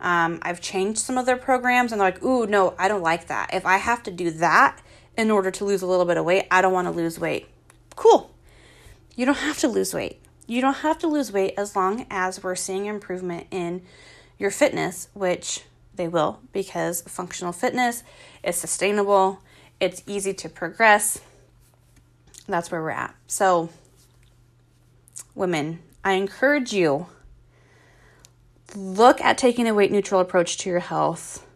Um, 0.00 0.40
I've 0.42 0.60
changed 0.60 1.00
some 1.00 1.16
of 1.16 1.24
their 1.24 1.38
programs 1.38 1.92
and 1.92 2.00
they're 2.00 2.10
like, 2.10 2.22
ooh, 2.22 2.46
no, 2.46 2.74
I 2.78 2.88
don't 2.88 3.02
like 3.02 3.28
that. 3.28 3.54
If 3.54 3.64
I 3.64 3.78
have 3.78 4.02
to 4.02 4.10
do 4.10 4.30
that 4.32 4.82
in 5.16 5.30
order 5.30 5.50
to 5.50 5.64
lose 5.64 5.80
a 5.80 5.86
little 5.86 6.04
bit 6.04 6.18
of 6.18 6.26
weight, 6.26 6.46
I 6.50 6.60
don't 6.60 6.74
want 6.74 6.86
to 6.88 6.90
lose 6.90 7.18
weight. 7.18 7.46
Cool. 7.96 8.30
You 9.16 9.24
don't 9.24 9.38
have 9.38 9.58
to 9.60 9.68
lose 9.68 9.94
weight. 9.94 10.20
You 10.46 10.60
don't 10.60 10.78
have 10.78 10.98
to 10.98 11.06
lose 11.06 11.32
weight 11.32 11.54
as 11.56 11.74
long 11.74 12.06
as 12.10 12.42
we're 12.42 12.54
seeing 12.54 12.86
improvement 12.86 13.46
in 13.50 13.82
your 14.38 14.50
fitness, 14.50 15.08
which 15.14 15.62
they 15.94 16.08
will 16.08 16.40
because 16.52 17.02
functional 17.02 17.52
fitness 17.52 18.02
is 18.42 18.56
sustainable, 18.56 19.40
it's 19.80 20.02
easy 20.06 20.34
to 20.34 20.48
progress. 20.48 21.20
That's 22.46 22.70
where 22.70 22.82
we're 22.82 22.90
at. 22.90 23.14
So, 23.26 23.70
women, 25.34 25.80
I 26.04 26.12
encourage 26.12 26.72
you 26.72 27.06
look 28.74 29.20
at 29.20 29.38
taking 29.38 29.66
a 29.66 29.74
weight 29.74 29.92
neutral 29.92 30.20
approach 30.20 30.58
to 30.58 30.70
your 30.70 30.80
health. 30.80 31.46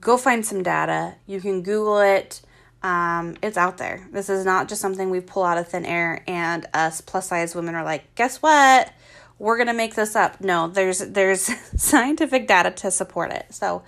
Go 0.00 0.16
find 0.16 0.44
some 0.44 0.62
data. 0.62 1.16
You 1.26 1.40
can 1.40 1.62
Google 1.62 1.98
it. 1.98 2.40
Um, 2.82 3.36
it's 3.42 3.56
out 3.56 3.78
there. 3.78 4.06
This 4.12 4.28
is 4.28 4.44
not 4.44 4.68
just 4.68 4.80
something 4.80 5.10
we 5.10 5.20
pull 5.20 5.42
out 5.42 5.58
of 5.58 5.68
thin 5.68 5.84
air 5.84 6.22
and 6.28 6.66
us 6.72 7.00
plus 7.00 7.28
size 7.28 7.54
women 7.54 7.74
are 7.74 7.84
like, 7.84 8.14
guess 8.14 8.40
what? 8.40 8.92
We're 9.38 9.58
gonna 9.58 9.74
make 9.74 9.94
this 9.94 10.14
up. 10.14 10.40
No, 10.40 10.68
there's 10.68 10.98
there's 10.98 11.42
scientific 11.80 12.46
data 12.46 12.70
to 12.70 12.90
support 12.90 13.32
it. 13.32 13.46
So 13.50 13.82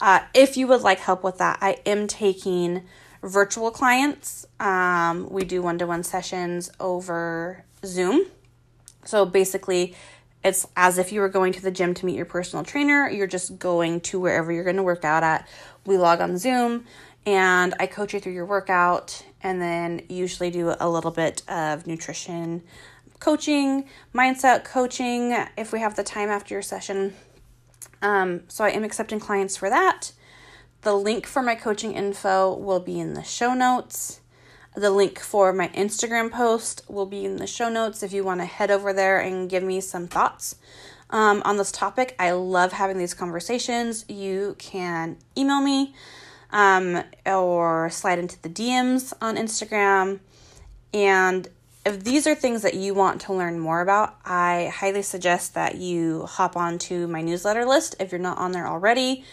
uh, 0.00 0.20
if 0.34 0.56
you 0.56 0.66
would 0.66 0.82
like 0.82 0.98
help 0.98 1.22
with 1.22 1.38
that, 1.38 1.58
I 1.60 1.78
am 1.86 2.06
taking 2.06 2.82
virtual 3.22 3.70
clients. 3.70 4.46
Um, 4.60 5.28
we 5.30 5.44
do 5.44 5.62
one 5.62 5.78
to 5.78 5.86
one 5.86 6.02
sessions 6.02 6.70
over 6.78 7.64
Zoom. 7.84 8.26
So 9.04 9.24
basically, 9.24 9.94
it's 10.44 10.66
as 10.76 10.98
if 10.98 11.10
you 11.10 11.20
were 11.20 11.28
going 11.28 11.52
to 11.54 11.62
the 11.62 11.70
gym 11.70 11.94
to 11.94 12.06
meet 12.06 12.16
your 12.16 12.26
personal 12.26 12.64
trainer. 12.64 13.08
You're 13.08 13.26
just 13.26 13.58
going 13.58 14.00
to 14.02 14.20
wherever 14.20 14.52
you're 14.52 14.64
going 14.64 14.76
to 14.76 14.82
work 14.82 15.04
out 15.04 15.22
at. 15.22 15.48
We 15.86 15.96
log 15.96 16.20
on 16.20 16.36
Zoom 16.36 16.84
and 17.26 17.74
I 17.78 17.86
coach 17.86 18.14
you 18.14 18.20
through 18.20 18.32
your 18.32 18.46
workout 18.46 19.24
and 19.42 19.60
then 19.60 20.02
usually 20.08 20.50
do 20.50 20.74
a 20.78 20.88
little 20.88 21.10
bit 21.10 21.42
of 21.48 21.86
nutrition 21.86 22.62
coaching, 23.20 23.86
mindset 24.14 24.64
coaching 24.64 25.34
if 25.56 25.72
we 25.72 25.80
have 25.80 25.96
the 25.96 26.02
time 26.02 26.28
after 26.28 26.54
your 26.54 26.62
session. 26.62 27.14
Um, 28.02 28.42
so 28.48 28.64
I 28.64 28.70
am 28.70 28.84
accepting 28.84 29.18
clients 29.18 29.56
for 29.56 29.70
that. 29.70 30.12
The 30.82 30.94
link 30.94 31.26
for 31.26 31.42
my 31.42 31.54
coaching 31.54 31.94
info 31.94 32.54
will 32.54 32.80
be 32.80 33.00
in 33.00 33.14
the 33.14 33.22
show 33.22 33.54
notes. 33.54 34.20
The 34.76 34.90
link 34.90 35.18
for 35.18 35.52
my 35.52 35.68
Instagram 35.68 36.30
post 36.30 36.82
will 36.88 37.06
be 37.06 37.24
in 37.24 37.36
the 37.36 37.46
show 37.46 37.70
notes 37.70 38.02
if 38.02 38.12
you 38.12 38.24
want 38.24 38.40
to 38.40 38.46
head 38.46 38.70
over 38.70 38.92
there 38.92 39.20
and 39.20 39.48
give 39.48 39.62
me 39.62 39.80
some 39.80 40.06
thoughts 40.06 40.56
um, 41.08 41.40
on 41.46 41.56
this 41.56 41.72
topic. 41.72 42.14
I 42.18 42.32
love 42.32 42.72
having 42.72 42.98
these 42.98 43.14
conversations. 43.14 44.04
You 44.08 44.56
can 44.58 45.16
email 45.38 45.62
me 45.62 45.94
um, 46.54 47.02
or 47.26 47.90
slide 47.90 48.20
into 48.20 48.40
the 48.40 48.48
DMs 48.48 49.12
on 49.20 49.36
Instagram. 49.36 50.20
And 50.94 51.48
if 51.84 52.02
these 52.04 52.26
are 52.28 52.34
things 52.34 52.62
that 52.62 52.74
you 52.74 52.94
want 52.94 53.20
to 53.22 53.34
learn 53.34 53.58
more 53.58 53.80
about, 53.80 54.16
I 54.24 54.72
highly 54.72 55.02
suggest 55.02 55.54
that 55.54 55.74
you 55.74 56.24
hop 56.26 56.56
onto 56.56 57.08
my 57.08 57.20
newsletter 57.20 57.66
list 57.66 57.96
if 57.98 58.12
you're 58.12 58.20
not 58.20 58.38
on 58.38 58.52
there 58.52 58.68
already. 58.68 59.24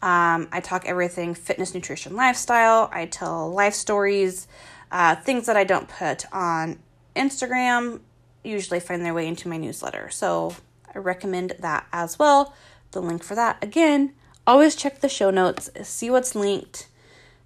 Um, 0.00 0.48
I 0.50 0.60
talk 0.60 0.86
everything 0.86 1.34
fitness, 1.34 1.74
nutrition, 1.74 2.16
lifestyle. 2.16 2.88
I 2.90 3.04
tell 3.04 3.52
life 3.52 3.74
stories, 3.74 4.48
uh, 4.90 5.14
things 5.16 5.46
that 5.46 5.56
I 5.56 5.64
don't 5.64 5.88
put 5.88 6.24
on 6.32 6.78
Instagram 7.14 8.00
usually 8.42 8.80
find 8.80 9.04
their 9.04 9.14
way 9.14 9.28
into 9.28 9.46
my 9.46 9.58
newsletter. 9.58 10.08
So 10.10 10.56
I 10.92 10.98
recommend 10.98 11.54
that 11.60 11.86
as 11.92 12.18
well. 12.18 12.54
The 12.92 13.02
link 13.02 13.22
for 13.22 13.34
that, 13.34 13.62
again, 13.62 14.14
always 14.46 14.74
check 14.74 15.00
the 15.00 15.08
show 15.08 15.30
notes, 15.30 15.70
see 15.82 16.10
what's 16.10 16.34
linked, 16.34 16.88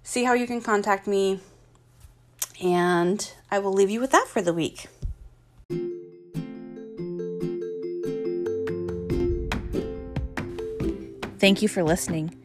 see 0.03 0.23
how 0.23 0.33
you 0.33 0.47
can 0.47 0.61
contact 0.61 1.07
me, 1.07 1.39
and 2.61 3.31
I 3.51 3.59
will 3.59 3.73
leave 3.73 3.89
you 3.89 3.99
with 3.99 4.11
that 4.11 4.27
for 4.27 4.41
the 4.41 4.53
week. 4.53 4.87
Thank 11.39 11.61
you 11.61 11.67
for 11.67 11.83
listening. 11.83 12.35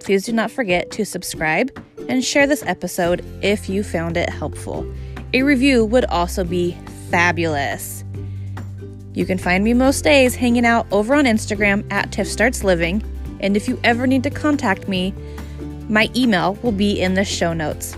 Please 0.00 0.24
do 0.24 0.32
not 0.32 0.50
forget 0.50 0.90
to 0.92 1.04
subscribe 1.04 1.70
and 2.08 2.24
share 2.24 2.48
this 2.48 2.64
episode 2.66 3.24
if 3.42 3.68
you 3.68 3.84
found 3.84 4.16
it 4.16 4.28
helpful. 4.28 4.90
A 5.32 5.42
review 5.42 5.84
would 5.84 6.04
also 6.06 6.42
be 6.42 6.76
fabulous. 7.10 8.02
You 9.14 9.24
can 9.24 9.38
find 9.38 9.62
me 9.62 9.74
most 9.74 10.02
days 10.02 10.34
hanging 10.34 10.66
out 10.66 10.86
over 10.90 11.14
on 11.14 11.26
Instagram 11.26 11.90
at 11.92 12.10
Tiff 12.10 12.26
Starts 12.26 12.64
Living 12.64 13.04
and 13.40 13.56
if 13.56 13.68
you 13.68 13.78
ever 13.84 14.06
need 14.06 14.22
to 14.22 14.30
contact 14.30 14.88
me, 14.88 15.14
my 15.88 16.08
email 16.14 16.54
will 16.62 16.72
be 16.72 17.00
in 17.00 17.14
the 17.14 17.24
show 17.24 17.52
notes. 17.52 17.96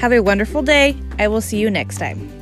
Have 0.00 0.12
a 0.12 0.20
wonderful 0.20 0.62
day. 0.62 0.96
I 1.18 1.28
will 1.28 1.40
see 1.40 1.58
you 1.58 1.70
next 1.70 1.98
time. 1.98 2.37